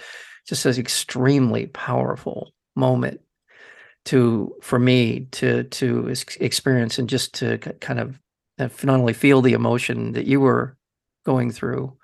just 0.47 0.65
an 0.65 0.79
extremely 0.79 1.67
powerful 1.67 2.53
moment 2.75 3.21
to 4.07 4.55
for 4.63 4.79
me 4.79 5.27
to 5.31 5.65
to 5.65 6.09
experience 6.41 6.99
and 6.99 7.09
just 7.09 7.35
to 7.35 7.59
kind 7.59 8.01
of 8.01 8.19
uh, 8.59 8.69
not 8.83 8.99
only 8.99 9.13
feel 9.13 9.43
the 9.43 9.53
emotion 9.53 10.13
that 10.13 10.27
you 10.27 10.41
were 10.41 10.77
going 11.27 11.51
through 11.51 11.95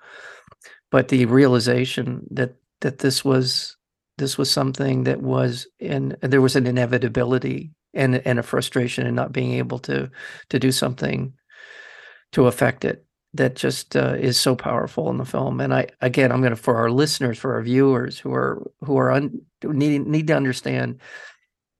but 0.91 1.07
the 1.07 1.25
realization 1.25 2.25
that 2.29 2.53
that 2.81 2.99
this 2.99 3.25
was 3.25 3.75
this 4.19 4.37
was 4.37 4.49
something 4.51 5.03
that 5.03 5.21
was 5.21 5.67
in 5.79 6.15
there 6.21 6.41
was 6.41 6.55
an 6.55 6.67
inevitability 6.67 7.71
and 7.97 8.15
and 8.25 8.39
a 8.39 8.43
frustration 8.43 9.05
and 9.05 9.15
not 9.15 9.33
being 9.33 9.53
able 9.53 9.79
to 9.79 10.09
to 10.49 10.59
do 10.59 10.71
something 10.71 11.33
to 12.31 12.47
affect 12.47 12.85
it. 12.85 13.03
That 13.33 13.55
just 13.55 13.95
uh, 13.95 14.15
is 14.17 14.39
so 14.39 14.55
powerful 14.55 15.09
in 15.09 15.17
the 15.17 15.25
film. 15.25 15.59
And 15.59 15.73
i 15.73 15.87
again 16.01 16.31
i'm 16.31 16.41
going 16.41 16.55
to 16.55 16.55
for 16.55 16.77
our 16.77 16.89
listeners 16.89 17.37
for 17.37 17.53
our 17.53 17.61
viewers 17.61 18.17
who 18.17 18.33
are 18.33 18.65
who 18.81 18.97
are 18.97 19.11
un, 19.11 19.41
need 19.63 20.07
need 20.07 20.27
to 20.27 20.35
understand 20.35 20.99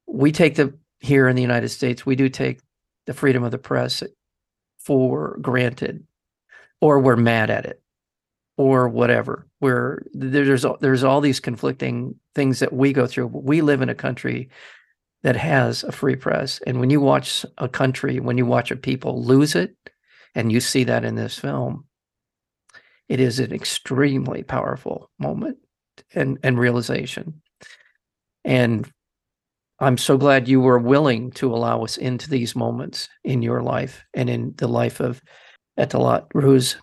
we 0.08 0.32
take 0.32 0.56
the 0.56 0.78
here 1.00 1.28
in 1.28 1.36
the 1.36 1.42
united 1.42 1.70
states 1.70 2.06
we 2.06 2.16
do 2.16 2.28
take 2.30 2.60
the 3.06 3.14
freedom 3.14 3.44
of 3.44 3.52
the 3.52 3.58
press 3.58 4.04
for 4.80 5.38
granted 5.42 6.04
or 6.82 7.00
we're 7.00 7.16
mad 7.16 7.50
at 7.50 7.66
it 7.66 7.82
or 8.58 8.90
whatever. 8.90 9.48
Where 9.60 10.04
there's 10.14 10.66
there's 10.82 11.04
all 11.04 11.22
these 11.22 11.40
conflicting 11.40 12.16
things 12.36 12.60
that 12.60 12.74
we 12.74 12.94
go 12.94 13.08
through. 13.08 13.28
We 13.28 13.62
live 13.62 13.82
in 13.82 13.90
a 13.90 13.96
country 13.96 14.50
that 15.24 15.36
has 15.36 15.84
a 15.84 15.92
free 15.92 16.16
press 16.16 16.62
and 16.68 16.80
when 16.80 16.90
you 16.90 17.02
watch 17.02 17.46
a 17.58 17.68
country 17.68 18.20
when 18.20 18.38
you 18.38 18.46
watch 18.46 18.72
a 18.72 18.76
people 18.76 19.24
lose 19.24 19.56
it 19.56 19.76
and 20.36 20.52
you 20.52 20.60
see 20.60 20.84
that 20.84 21.04
in 21.04 21.16
this 21.16 21.38
film 21.38 21.86
it 23.10 23.20
is 23.20 23.40
an 23.40 23.54
extremely 23.54 24.44
powerful 24.44 25.10
moment 25.20 25.58
and 26.14 26.38
and 26.44 26.60
realization 26.60 27.42
and 28.46 28.92
i'm 29.80 29.98
so 29.98 30.18
glad 30.18 30.48
you 30.48 30.62
were 30.62 30.80
willing 30.80 31.32
to 31.32 31.54
allow 31.54 31.84
us 31.84 31.98
into 31.98 32.30
these 32.30 32.56
moments 32.56 33.10
in 33.24 33.42
your 33.42 33.62
life 33.62 34.06
and 34.14 34.30
in 34.30 34.54
the 34.58 34.68
life 34.68 35.00
of 35.00 35.22
Etilaat 35.78 36.26
Roz. 36.34 36.76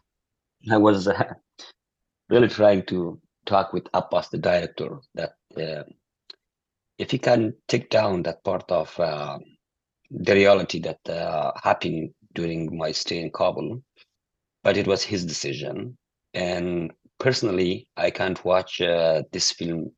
I 0.71 0.79
was 0.79 1.09
uh, 1.09 1.35
really 2.31 2.49
trying 2.49 2.85
to 2.87 3.21
talk 3.45 3.73
with 3.73 3.87
Abbas, 3.93 4.29
the 4.29 4.39
director, 4.39 5.01
that 5.15 5.35
uh, 5.57 5.83
if 6.99 7.11
he 7.11 7.19
can 7.19 7.55
take 7.69 7.91
down 7.91 8.23
that 8.23 8.45
part 8.45 8.71
of 8.71 8.99
uh, 9.01 9.39
the 10.11 10.35
reality 10.35 10.81
that 10.81 11.09
uh, 11.09 11.53
happened 11.63 12.11
during 12.35 12.77
my 12.77 12.93
stay 12.93 13.21
in 13.21 13.31
Kabul, 13.31 13.83
but 14.63 14.77
it 14.77 14.87
was 14.87 15.03
his 15.03 15.25
decision. 15.25 15.97
And 16.35 16.93
personally, 17.19 17.89
I 17.97 18.11
can't 18.11 18.45
watch 18.45 18.81
uh, 18.81 19.23
this 19.33 19.53
film 19.53 19.93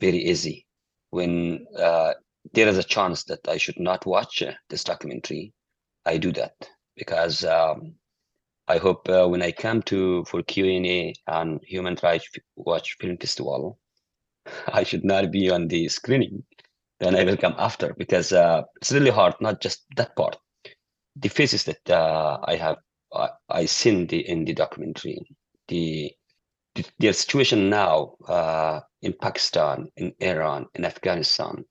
very 0.00 0.18
easy. 0.18 0.66
When 1.10 1.66
uh, 1.78 2.14
there 2.52 2.68
is 2.68 2.78
a 2.78 2.82
chance 2.82 3.24
that 3.24 3.46
I 3.48 3.56
should 3.56 3.78
not 3.78 4.06
watch 4.06 4.42
uh, 4.42 4.52
this 4.68 4.84
documentary, 4.84 5.52
I 6.04 6.18
do 6.18 6.32
that 6.32 6.54
because 6.96 7.44
um, 7.44 7.94
I 8.68 8.78
hope 8.78 9.08
uh, 9.08 9.26
when 9.26 9.42
I 9.42 9.52
come 9.52 9.82
to 9.82 10.24
for 10.24 10.42
Q&A 10.42 11.14
on 11.28 11.60
Human 11.64 11.96
Rights 12.02 12.28
Watch 12.56 12.96
Film 13.00 13.16
Festival, 13.16 13.78
I 14.68 14.82
should 14.82 15.04
not 15.04 15.30
be 15.30 15.50
on 15.50 15.68
the 15.68 15.88
screening. 15.88 16.44
Then 17.00 17.14
I 17.14 17.24
will 17.24 17.36
come 17.36 17.54
after 17.58 17.94
because 17.98 18.32
uh, 18.32 18.62
it's 18.76 18.92
really 18.92 19.10
hard, 19.10 19.34
not 19.40 19.60
just 19.60 19.84
that 19.96 20.16
part. 20.16 20.36
The 21.16 21.28
faces 21.28 21.64
that 21.64 21.90
uh, 21.90 22.38
I 22.42 22.56
have, 22.56 22.76
uh, 23.12 23.28
I 23.48 23.66
seen 23.66 24.06
the 24.06 24.26
in 24.28 24.44
the 24.44 24.54
documentary, 24.54 25.20
the 25.68 26.12
the, 26.74 26.84
the 26.98 27.12
situation 27.12 27.70
now 27.70 28.16
uh, 28.28 28.80
in 29.02 29.14
Pakistan, 29.20 29.88
in 29.96 30.12
Iran, 30.20 30.66
in 30.74 30.84
Afghanistan, 30.84 31.64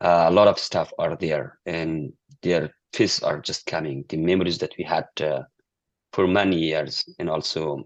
uh, 0.00 0.26
a 0.28 0.30
lot 0.30 0.48
of 0.48 0.58
stuff 0.58 0.92
are 0.98 1.16
there, 1.16 1.58
and 1.66 2.12
their 2.42 2.70
faces 2.92 3.22
are 3.22 3.40
just 3.40 3.66
coming. 3.66 4.04
The 4.08 4.16
memories 4.16 4.58
that 4.58 4.74
we 4.78 4.84
had 4.84 5.06
uh, 5.20 5.42
for 6.12 6.26
many 6.26 6.56
years 6.56 7.04
and 7.18 7.28
also 7.28 7.84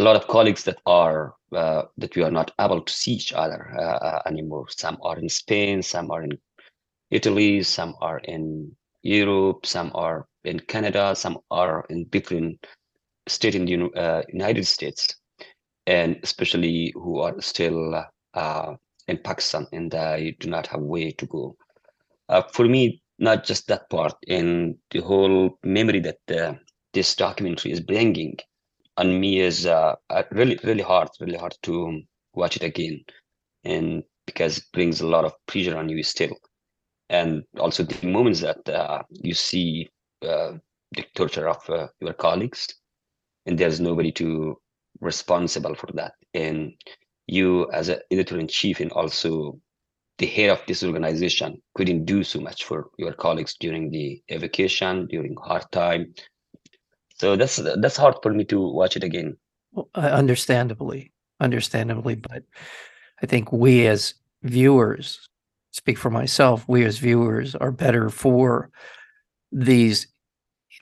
a 0.00 0.02
lot 0.02 0.16
of 0.16 0.26
colleagues 0.28 0.64
that 0.64 0.80
are 0.86 1.34
uh, 1.54 1.82
that 1.98 2.16
we 2.16 2.22
are 2.22 2.30
not 2.30 2.52
able 2.58 2.80
to 2.80 2.92
see 2.92 3.12
each 3.12 3.34
other 3.34 3.76
uh, 3.78 3.98
uh, 4.08 4.22
anymore. 4.26 4.66
Some 4.70 4.96
are 5.02 5.18
in 5.18 5.28
spain 5.28 5.82
some 5.82 6.10
are 6.10 6.22
in 6.22 6.38
italy 7.10 7.62
some 7.62 7.94
are 8.00 8.20
in 8.20 8.70
europe 9.02 9.66
some 9.66 9.90
are 9.94 10.26
in 10.44 10.60
canada 10.60 11.14
some 11.14 11.36
are 11.50 11.84
in 11.90 12.04
different 12.08 12.66
state 13.26 13.54
in 13.54 13.64
the 13.64 13.76
uh, 14.00 14.22
united 14.32 14.66
states 14.66 15.02
and 15.86 16.16
especially 16.22 16.92
who 16.94 17.18
are 17.18 17.34
still 17.40 17.80
uh, 18.34 18.74
in 19.08 19.18
pakistan 19.18 19.66
and 19.72 19.90
they 19.90 20.36
do 20.40 20.48
not 20.48 20.66
have 20.66 20.80
way 20.80 21.10
to 21.10 21.26
go. 21.26 21.56
Uh, 22.28 22.42
for 22.52 22.64
me 22.64 23.02
not 23.18 23.44
just 23.44 23.66
that 23.66 23.90
part 23.90 24.14
and 24.28 24.76
the 24.92 25.00
whole 25.00 25.58
memory 25.62 26.00
that 26.00 26.20
this 26.94 27.14
documentary 27.16 27.72
is 27.72 27.80
bringing 27.80 28.38
on 28.96 29.20
me 29.20 29.40
is 29.40 29.66
uh, 29.66 29.94
really 30.30 30.58
really 30.64 30.82
hard 30.82 31.08
really 31.20 31.38
hard 31.38 31.56
to 31.62 32.02
watch 32.34 32.56
it 32.56 32.62
again. 32.62 33.00
And 33.64 34.02
because 34.26 34.58
it 34.58 34.64
brings 34.72 35.00
a 35.00 35.06
lot 35.06 35.24
of 35.24 35.34
pressure 35.46 35.76
on 35.76 35.88
you 35.88 36.02
still. 36.02 36.36
And 37.08 37.42
also 37.58 37.82
the 37.82 38.06
moments 38.06 38.40
that 38.40 38.68
uh, 38.68 39.02
you 39.10 39.34
see 39.34 39.90
uh, 40.22 40.52
the 40.92 41.04
torture 41.14 41.48
of 41.48 41.68
uh, 41.68 41.88
your 42.00 42.12
colleagues 42.12 42.68
and 43.46 43.58
there's 43.58 43.80
nobody 43.80 44.12
to 44.12 44.56
responsible 45.00 45.74
for 45.74 45.88
that. 45.94 46.12
And 46.34 46.72
you 47.26 47.70
as 47.72 47.88
an 47.88 48.00
editor-in-chief 48.10 48.80
and 48.80 48.92
also 48.92 49.58
the 50.18 50.26
head 50.26 50.50
of 50.50 50.62
this 50.66 50.84
organization 50.84 51.60
couldn't 51.74 52.04
do 52.04 52.22
so 52.22 52.40
much 52.40 52.64
for 52.64 52.90
your 52.98 53.12
colleagues 53.12 53.56
during 53.58 53.90
the 53.90 54.22
evacuation 54.28 55.06
during 55.06 55.34
hard 55.42 55.64
time 55.72 56.14
so 57.20 57.36
that's 57.36 57.56
that's 57.56 57.98
hard 57.98 58.16
for 58.22 58.32
me 58.32 58.44
to 58.46 58.58
watch 58.58 58.96
it 58.96 59.04
again. 59.04 59.36
Well, 59.72 59.88
understandably 59.94 61.12
understandably 61.40 62.14
but 62.14 62.42
i 63.22 63.26
think 63.26 63.52
we 63.52 63.86
as 63.86 64.14
viewers 64.42 65.28
speak 65.72 65.98
for 65.98 66.10
myself 66.10 66.64
we 66.66 66.84
as 66.84 66.98
viewers 66.98 67.54
are 67.54 67.70
better 67.70 68.10
for 68.10 68.70
these 69.52 70.06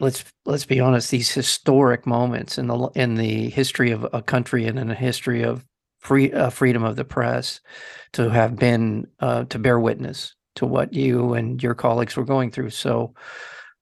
let's 0.00 0.24
let's 0.46 0.64
be 0.64 0.80
honest 0.80 1.10
these 1.10 1.30
historic 1.30 2.06
moments 2.06 2.56
in 2.56 2.66
the 2.66 2.78
in 2.94 3.14
the 3.14 3.50
history 3.50 3.90
of 3.90 4.06
a 4.12 4.22
country 4.22 4.66
and 4.66 4.78
in 4.78 4.88
the 4.88 4.94
history 4.94 5.42
of 5.42 5.64
free 5.98 6.32
uh, 6.32 6.50
freedom 6.50 6.84
of 6.84 6.96
the 6.96 7.04
press 7.04 7.60
to 8.12 8.30
have 8.30 8.56
been 8.56 9.06
uh, 9.20 9.44
to 9.44 9.58
bear 9.58 9.78
witness 9.80 10.34
to 10.54 10.66
what 10.66 10.92
you 10.92 11.34
and 11.34 11.62
your 11.62 11.74
colleagues 11.74 12.16
were 12.16 12.24
going 12.24 12.50
through. 12.50 12.70
So 12.70 13.14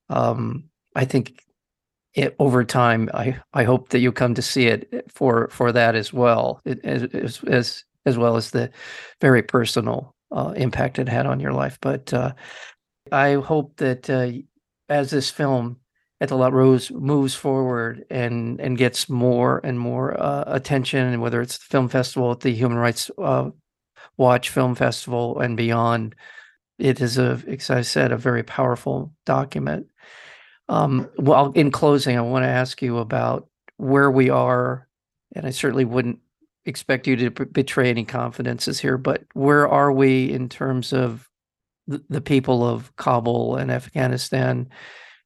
um, 0.08 0.64
i 0.94 1.04
think 1.04 1.42
it, 2.16 2.34
over 2.38 2.64
time, 2.64 3.10
I, 3.12 3.38
I 3.52 3.64
hope 3.64 3.90
that 3.90 4.00
you 4.00 4.10
come 4.10 4.34
to 4.34 4.42
see 4.42 4.66
it 4.66 5.10
for 5.12 5.48
for 5.48 5.70
that 5.70 5.94
as 5.94 6.12
well, 6.12 6.60
it, 6.64 6.84
as 6.84 7.44
as 7.44 7.84
as 8.06 8.18
well 8.18 8.36
as 8.36 8.50
the 8.50 8.70
very 9.20 9.42
personal 9.42 10.14
uh, 10.32 10.54
impact 10.56 10.98
it 10.98 11.08
had 11.08 11.26
on 11.26 11.40
your 11.40 11.52
life. 11.52 11.78
But 11.80 12.12
uh, 12.14 12.32
I 13.12 13.34
hope 13.34 13.76
that 13.76 14.08
uh, 14.08 14.32
as 14.88 15.10
this 15.10 15.30
film 15.30 15.78
Etilaat 16.22 16.52
Roz 16.52 16.90
moves 16.90 17.34
forward 17.34 18.06
and 18.10 18.58
and 18.60 18.78
gets 18.78 19.10
more 19.10 19.60
and 19.62 19.78
more 19.78 20.18
uh, 20.18 20.44
attention, 20.46 21.06
and 21.06 21.20
whether 21.20 21.42
it's 21.42 21.58
the 21.58 21.64
film 21.64 21.88
festival 21.88 22.32
at 22.32 22.40
the 22.40 22.54
Human 22.54 22.78
Rights 22.78 23.10
uh, 23.18 23.50
Watch 24.16 24.48
Film 24.48 24.74
Festival 24.74 25.38
and 25.40 25.54
beyond, 25.54 26.14
it 26.78 27.02
is 27.02 27.18
a, 27.18 27.42
as 27.46 27.68
I 27.68 27.82
said, 27.82 28.12
a 28.12 28.16
very 28.16 28.42
powerful 28.42 29.12
document. 29.26 29.88
Um, 30.68 31.08
well, 31.18 31.52
in 31.52 31.70
closing, 31.70 32.18
I 32.18 32.22
want 32.22 32.44
to 32.44 32.48
ask 32.48 32.82
you 32.82 32.98
about 32.98 33.48
where 33.76 34.10
we 34.10 34.30
are, 34.30 34.88
and 35.34 35.46
I 35.46 35.50
certainly 35.50 35.84
wouldn't 35.84 36.18
expect 36.64 37.06
you 37.06 37.16
to 37.16 37.30
b- 37.30 37.44
betray 37.44 37.88
any 37.88 38.04
confidences 38.04 38.80
here, 38.80 38.98
but 38.98 39.22
where 39.34 39.68
are 39.68 39.92
we 39.92 40.30
in 40.30 40.48
terms 40.48 40.92
of 40.92 41.28
the, 41.86 42.02
the 42.08 42.20
people 42.20 42.66
of 42.66 42.94
Kabul 42.96 43.56
and 43.56 43.70
Afghanistan? 43.70 44.68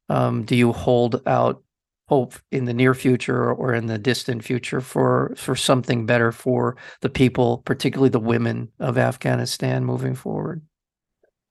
Um, 0.08 0.44
do 0.44 0.54
you 0.54 0.72
hold 0.72 1.22
out 1.26 1.62
hope 2.08 2.34
in 2.50 2.64
the 2.64 2.74
near 2.74 2.92
future 2.92 3.52
or 3.52 3.72
in 3.72 3.86
the 3.86 3.96
distant 3.96 4.42
future 4.42 4.80
for 4.80 5.32
for 5.36 5.54
something 5.54 6.06
better 6.06 6.32
for 6.32 6.76
the 7.00 7.08
people, 7.08 7.58
particularly 7.58 8.10
the 8.10 8.18
women 8.18 8.68
of 8.80 8.98
Afghanistan, 8.98 9.84
moving 9.84 10.16
forward? 10.16 10.60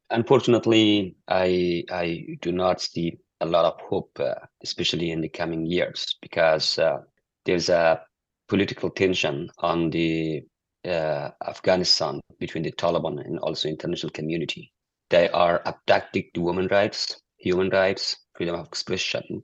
Unfortunately, 0.10 1.16
I 1.28 1.86
I 1.90 2.38
do 2.42 2.52
not 2.52 2.82
see 2.82 3.18
a 3.42 3.46
lot 3.46 3.66
of 3.66 3.80
hope, 3.82 4.12
uh, 4.20 4.36
especially 4.64 5.12
in 5.12 5.22
the 5.22 5.30
coming 5.30 5.66
years, 5.66 6.18
because 6.22 6.78
uh, 6.80 6.98
there's 7.46 7.70
a 7.70 8.02
political 8.48 8.90
tension 8.90 9.50
on 9.60 9.90
the 9.90 10.44
uh, 10.86 11.30
Afghanistan 11.48 12.20
between 12.40 12.64
the 12.64 12.72
Taliban 12.72 13.26
and 13.26 13.40
also 13.40 13.70
international 13.70 14.12
community. 14.12 14.72
They 15.10 15.30
are 15.30 15.62
abducting 15.66 16.30
the 16.34 16.42
women 16.42 16.68
rights, 16.68 17.22
human 17.38 17.70
rights, 17.70 18.18
freedom 18.36 18.56
of 18.56 18.68
expression 18.68 19.44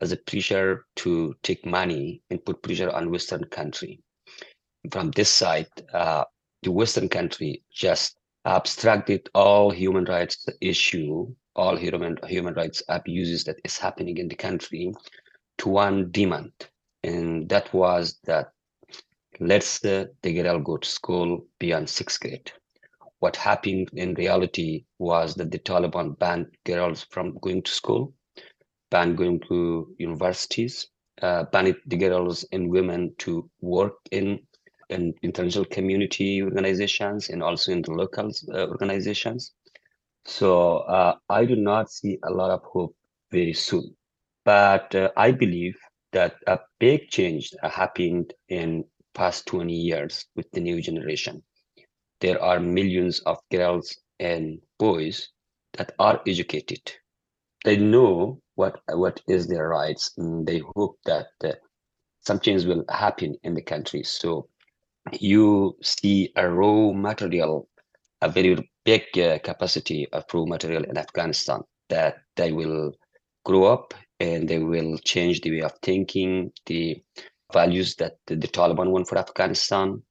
as 0.00 0.12
a 0.12 0.16
pressure 0.16 0.84
to 0.96 1.34
take 1.42 1.64
money 1.64 2.22
and 2.30 2.44
put 2.44 2.62
pressure 2.62 2.90
on 2.90 3.10
Western 3.10 3.44
country. 3.44 4.00
From 4.90 5.10
this 5.12 5.30
side, 5.30 5.68
uh, 5.92 6.24
the 6.62 6.72
Western 6.72 7.08
country 7.08 7.62
just 7.72 8.16
abstracted 8.44 9.28
all 9.34 9.70
human 9.70 10.04
rights 10.04 10.46
issue, 10.60 11.34
all 11.56 11.76
human 11.76 12.18
human 12.26 12.54
rights 12.54 12.82
abuses 12.88 13.44
that 13.44 13.60
is 13.64 13.78
happening 13.78 14.18
in 14.18 14.28
the 14.28 14.34
country 14.36 14.92
to 15.58 15.68
one 15.68 16.10
demand, 16.10 16.52
and 17.02 17.48
that 17.48 17.72
was 17.72 18.18
that 18.24 18.52
let's 19.40 19.80
the 19.80 20.10
girl 20.22 20.60
go 20.60 20.76
to 20.76 20.88
school 20.88 21.46
beyond 21.58 21.88
sixth 21.88 22.20
grade. 22.20 22.52
What 23.20 23.36
happened 23.36 23.90
in 23.94 24.14
reality 24.14 24.84
was 24.98 25.34
that 25.36 25.50
the 25.50 25.58
Taliban 25.58 26.18
banned 26.18 26.48
girls 26.64 27.06
from 27.10 27.38
going 27.38 27.62
to 27.62 27.70
school, 27.70 28.12
banned 28.90 29.16
going 29.16 29.40
to 29.48 29.94
universities, 29.98 30.88
uh, 31.22 31.44
banned 31.44 31.76
the 31.86 31.96
girls 31.96 32.44
and 32.52 32.68
women 32.70 33.14
to 33.18 33.48
work 33.60 33.94
in 34.10 34.40
in 34.90 35.14
international 35.22 35.64
community 35.64 36.42
organizations 36.42 37.30
and 37.30 37.42
also 37.42 37.72
in 37.72 37.82
the 37.82 37.90
local 37.92 38.30
uh, 38.52 38.66
organizations. 38.68 39.52
So 40.26 40.78
uh, 40.80 41.16
I 41.30 41.46
do 41.46 41.56
not 41.56 41.90
see 41.90 42.18
a 42.22 42.30
lot 42.30 42.50
of 42.50 42.62
hope 42.64 42.94
very 43.30 43.54
soon. 43.54 43.96
But 44.44 44.94
uh, 44.94 45.10
I 45.16 45.32
believe 45.32 45.78
that 46.12 46.36
a 46.46 46.60
big 46.78 47.08
change 47.08 47.54
happened 47.62 48.34
in 48.48 48.84
past 49.14 49.46
20 49.46 49.74
years 49.74 50.26
with 50.36 50.50
the 50.50 50.60
new 50.60 50.82
generation. 50.82 51.42
There 52.20 52.42
are 52.42 52.60
millions 52.60 53.20
of 53.20 53.38
girls 53.50 53.96
and 54.18 54.60
boys 54.78 55.30
that 55.74 55.94
are 55.98 56.20
educated. 56.26 56.92
They 57.64 57.76
know 57.76 58.40
what 58.54 58.80
what 58.88 59.20
is 59.28 59.48
their 59.48 59.68
rights, 59.68 60.12
and 60.16 60.46
they 60.46 60.60
hope 60.76 60.98
that 61.04 61.28
uh, 61.44 61.52
some 62.26 62.40
change 62.40 62.64
will 62.64 62.84
happen 62.88 63.36
in 63.44 63.54
the 63.54 63.62
country. 63.62 64.02
So 64.04 64.48
you 65.20 65.76
see 65.82 66.32
a 66.36 66.50
raw 66.50 66.92
material, 66.92 67.68
a 68.24 68.28
very 68.28 68.56
big 68.84 69.04
uh, 69.18 69.38
capacity 69.40 70.08
of 70.12 70.24
raw 70.32 70.44
material 70.46 70.84
in 70.84 70.96
Afghanistan 70.96 71.60
that 71.90 72.16
they 72.36 72.52
will 72.52 72.92
grow 73.44 73.64
up 73.64 73.94
and 74.20 74.48
they 74.48 74.58
will 74.58 74.96
change 74.98 75.40
the 75.40 75.50
way 75.50 75.62
of 75.62 75.72
thinking, 75.82 76.50
the 76.66 77.02
values 77.52 77.96
that 77.96 78.14
the, 78.26 78.36
the 78.36 78.48
Taliban 78.48 78.90
want 78.90 79.08
for 79.08 79.18
Afghanistan. 79.18 80.02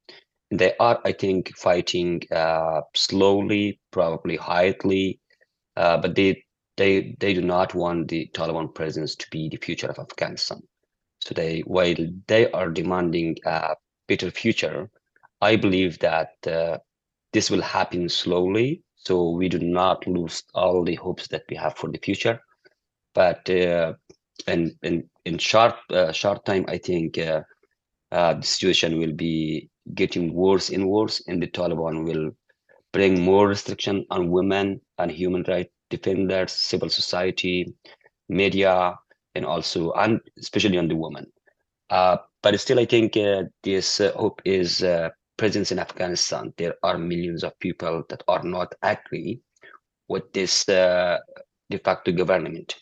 They 0.50 0.74
are, 0.78 1.00
I 1.04 1.12
think, 1.12 1.56
fighting 1.56 2.22
uh, 2.30 2.82
slowly, 2.94 3.80
probably 3.90 4.36
quietly, 4.36 5.20
uh, 5.76 5.98
but 5.98 6.14
they 6.14 6.44
they 6.76 7.16
they 7.18 7.34
do 7.34 7.42
not 7.42 7.74
want 7.74 8.08
the 8.08 8.30
Taliban 8.34 8.72
presence 8.74 9.16
to 9.16 9.26
be 9.30 9.48
the 9.48 9.56
future 9.56 9.88
of 9.88 9.98
Afghanistan. 9.98 10.60
So 11.20 11.34
they, 11.34 11.60
while 11.60 11.96
they 12.28 12.50
are 12.52 12.70
demanding 12.70 13.36
a 13.46 13.74
better 14.06 14.30
future, 14.30 14.90
I 15.40 15.56
believe 15.56 15.98
that 16.00 16.32
uh, 16.46 16.78
this 17.34 17.50
will 17.50 17.62
happen 17.62 18.08
slowly. 18.08 18.82
So 18.96 19.30
we 19.30 19.48
do 19.50 19.58
not 19.58 20.06
lose 20.06 20.42
all 20.54 20.84
the 20.84 20.94
hopes 20.94 21.28
that 21.28 21.42
we 21.50 21.56
have 21.56 21.76
for 21.76 21.90
the 21.90 21.98
future. 21.98 22.40
But 23.14 23.48
uh, 23.50 23.94
in 24.46 24.76
in 24.82 25.10
in 25.26 25.38
short 25.38 25.74
uh, 25.90 26.12
short 26.12 26.46
time, 26.46 26.64
I 26.68 26.78
think 26.78 27.18
uh, 27.18 27.42
uh, 28.12 28.34
the 28.34 28.46
situation 28.46 28.98
will 28.98 29.12
be 29.12 29.68
getting 29.94 30.32
worse 30.32 30.70
and 30.70 30.88
worse, 30.88 31.22
and 31.28 31.42
the 31.42 31.48
Taliban 31.48 32.04
will 32.04 32.30
bring 32.92 33.20
more 33.20 33.48
restriction 33.48 34.06
on 34.10 34.30
women 34.30 34.80
and 34.98 35.10
human 35.10 35.44
rights 35.48 35.70
defenders, 35.90 36.52
civil 36.52 36.88
society, 36.88 37.74
media, 38.28 38.94
and 39.34 39.44
also 39.44 39.92
and 39.92 40.20
especially 40.38 40.78
on 40.78 40.88
the 40.88 40.96
women. 40.96 41.26
Uh, 41.90 42.16
but 42.42 42.58
still, 42.60 42.78
I 42.80 42.86
think 42.86 43.16
uh, 43.16 43.44
this 43.62 43.98
hope 44.16 44.40
is 44.44 44.82
present 45.36 45.72
in 45.72 45.78
Afghanistan. 45.78 46.52
There 46.56 46.74
are 46.82 46.98
millions 46.98 47.44
of 47.44 47.58
people 47.60 48.04
that 48.08 48.22
are 48.28 48.42
not 48.42 48.74
agree 48.82 49.40
with 50.08 50.32
this 50.32 50.68
uh, 50.68 51.18
de 51.70 51.78
facto 51.78 52.12
government 52.12 52.76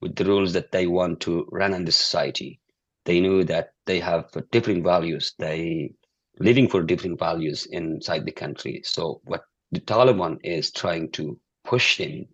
with 0.00 0.16
the 0.16 0.24
rules 0.24 0.52
that 0.52 0.72
they 0.72 0.86
want 0.86 1.20
to 1.20 1.46
run 1.50 1.74
in 1.74 1.84
the 1.84 1.92
society. 1.92 2.60
They 3.04 3.20
know 3.20 3.42
that 3.44 3.72
they 3.86 4.00
have 4.00 4.30
different 4.50 4.84
values. 4.84 5.34
They 5.38 5.92
living 6.38 6.68
for 6.68 6.82
different 6.82 7.18
values 7.18 7.66
inside 7.66 8.24
the 8.24 8.32
country. 8.32 8.82
So 8.84 9.20
what 9.24 9.44
the 9.72 9.80
Taliban 9.80 10.38
is 10.42 10.70
trying 10.72 11.10
to 11.12 11.38
push 11.64 11.98
them 11.98 12.26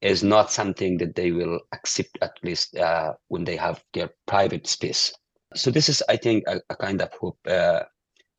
is 0.00 0.22
not 0.22 0.50
something 0.52 0.96
that 0.98 1.14
they 1.14 1.30
will 1.32 1.60
accept 1.72 2.18
at 2.22 2.32
least 2.42 2.76
uh, 2.76 3.12
when 3.28 3.44
they 3.44 3.56
have 3.56 3.82
their 3.92 4.10
private 4.26 4.66
space. 4.66 5.12
So 5.54 5.70
this 5.70 5.88
is, 5.88 6.02
I 6.08 6.16
think, 6.16 6.44
a, 6.46 6.60
a 6.70 6.76
kind 6.76 7.02
of 7.02 7.12
hope 7.14 7.38
uh, 7.46 7.80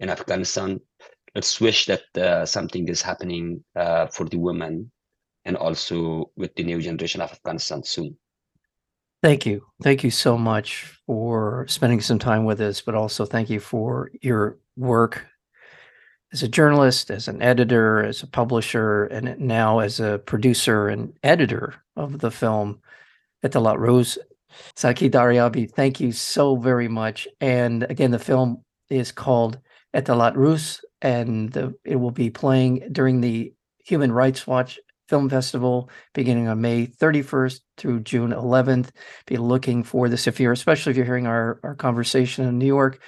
in 0.02 0.10
Afghanistan. 0.10 0.82
Let's 1.34 1.62
wish 1.62 1.86
that 1.86 2.04
uh, 2.18 2.46
something 2.46 2.90
is 2.90 3.02
happening 3.02 3.64
uh, 3.76 4.08
for 4.08 4.26
the 4.26 4.38
women 4.38 4.92
and 5.46 5.56
also 5.56 6.32
with 6.36 6.54
the 6.56 6.64
new 6.64 6.82
generation 6.82 7.22
of 7.22 7.32
Afghanistan 7.32 7.84
soon. 7.84 8.18
Thank 9.24 9.46
you. 9.46 9.64
Thank 9.84 10.04
you 10.04 10.12
so 10.12 10.38
much 10.38 10.98
for 11.06 11.66
spending 11.70 12.02
some 12.02 12.20
time 12.20 12.44
with 12.44 12.60
us, 12.60 12.82
but 12.82 12.96
also 12.96 13.26
thank 13.26 13.50
you 13.50 13.60
for 13.60 14.12
your 14.22 14.58
work 14.76 15.28
as 16.34 16.42
a 16.42 16.48
journalist, 16.48 17.12
as 17.12 17.28
an 17.28 17.42
editor, 17.42 18.04
as 18.04 18.24
a 18.24 18.28
publisher, 18.28 19.06
and 19.06 19.40
now 19.40 19.80
as 19.80 20.00
a 20.00 20.20
producer 20.26 20.88
and 20.88 21.14
editor 21.24 21.76
of 21.96 22.20
the 22.20 22.32
film 22.32 22.82
Etilaat 23.44 23.78
Roz. 23.78 24.18
Zaki 24.78 25.10
Daryabi, 25.10 25.70
thank 25.72 26.00
you 26.00 26.12
so 26.12 26.56
very 26.56 26.88
much. 26.88 27.28
And 27.40 27.84
again, 27.84 28.12
the 28.12 28.20
film 28.20 28.64
is 28.90 29.12
called 29.12 29.60
Etilaat 29.94 30.36
Roz, 30.36 30.82
and 31.02 31.52
the, 31.52 31.74
it 31.84 31.96
will 31.96 32.12
be 32.12 32.30
playing 32.30 32.88
during 32.92 33.22
the 33.22 33.54
Human 33.86 34.12
Rights 34.12 34.48
Watch 34.48 34.80
Film 35.10 35.30
Festival 35.30 35.90
beginning 36.14 36.48
on 36.48 36.62
May 36.62 36.88
31st 36.88 37.60
through 37.78 38.00
June 38.02 38.32
11th. 38.32 38.90
Be 39.26 39.38
looking 39.38 39.84
for 39.84 40.08
this 40.08 40.28
if 40.28 40.40
you're, 40.40 40.54
especially 40.54 40.92
if 40.92 40.98
you're 40.98 41.06
hearing 41.06 41.28
our, 41.28 41.60
our 41.64 41.76
conversation 41.76 42.46
in 42.46 42.58
New 42.58 42.66
York. 42.66 43.02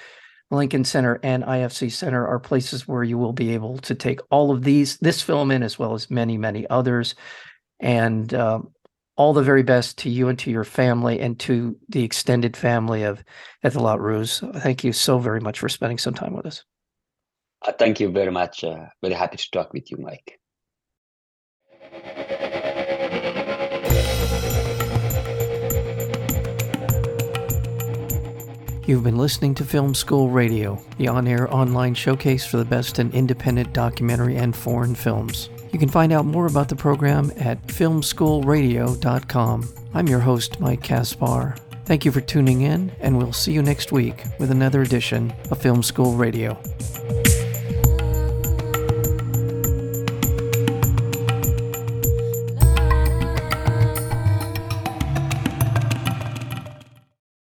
Lincoln 0.51 0.83
Center 0.83 1.19
and 1.23 1.43
IFC 1.43 1.91
Center 1.91 2.27
are 2.27 2.39
places 2.39 2.87
where 2.87 3.03
you 3.03 3.17
will 3.17 3.33
be 3.33 3.53
able 3.53 3.77
to 3.79 3.95
take 3.95 4.19
all 4.29 4.51
of 4.51 4.63
these, 4.63 4.97
this 4.97 5.21
film 5.21 5.49
in, 5.49 5.63
as 5.63 5.79
well 5.79 5.93
as 5.93 6.11
many, 6.11 6.37
many 6.37 6.69
others. 6.69 7.15
And 7.79 8.33
um, 8.33 8.73
all 9.15 9.33
the 9.33 9.43
very 9.43 9.63
best 9.63 9.97
to 9.99 10.09
you 10.09 10.27
and 10.27 10.37
to 10.39 10.51
your 10.51 10.63
family 10.63 11.19
and 11.19 11.39
to 11.39 11.77
the 11.89 12.03
extended 12.03 12.57
family 12.57 13.03
of 13.03 13.23
Etilaat 13.63 13.99
Roz. 13.99 14.43
Thank 14.57 14.83
you 14.83 14.93
so 14.93 15.19
very 15.19 15.39
much 15.39 15.59
for 15.59 15.69
spending 15.69 15.97
some 15.97 16.13
time 16.13 16.33
with 16.33 16.45
us. 16.45 16.63
Uh, 17.63 17.71
thank 17.71 17.99
you 17.99 18.11
very 18.11 18.31
much. 18.31 18.63
Uh, 18.63 18.85
very 19.01 19.13
happy 19.13 19.37
to 19.37 19.51
talk 19.51 19.73
with 19.73 19.89
you, 19.89 19.97
Mike. 19.97 20.39
You've 28.85 29.05
been 29.05 29.17
listening 29.17 29.55
to 29.55 29.63
Film 29.63 29.95
School 29.95 30.29
Radio, 30.29 30.77
the 30.97 31.07
on 31.07 31.25
air 31.25 31.49
online 31.53 31.93
showcase 31.93 32.45
for 32.45 32.57
the 32.57 32.65
best 32.65 32.99
in 32.99 33.13
independent 33.13 33.71
documentary 33.71 34.35
and 34.35 34.53
foreign 34.53 34.93
films. 34.93 35.49
You 35.71 35.79
can 35.79 35.87
find 35.87 36.11
out 36.11 36.25
more 36.25 36.47
about 36.47 36.67
the 36.67 36.75
program 36.75 37.31
at 37.37 37.65
filmschoolradio.com. 37.67 39.69
I'm 39.93 40.07
your 40.07 40.19
host, 40.19 40.59
Mike 40.59 40.83
Kaspar. 40.83 41.55
Thank 41.85 42.03
you 42.03 42.11
for 42.11 42.19
tuning 42.19 42.59
in, 42.61 42.91
and 42.99 43.17
we'll 43.17 43.31
see 43.31 43.53
you 43.53 43.61
next 43.61 43.93
week 43.93 44.21
with 44.37 44.51
another 44.51 44.81
edition 44.81 45.33
of 45.49 45.61
Film 45.61 45.81
School 45.81 46.15
Radio. 46.15 46.61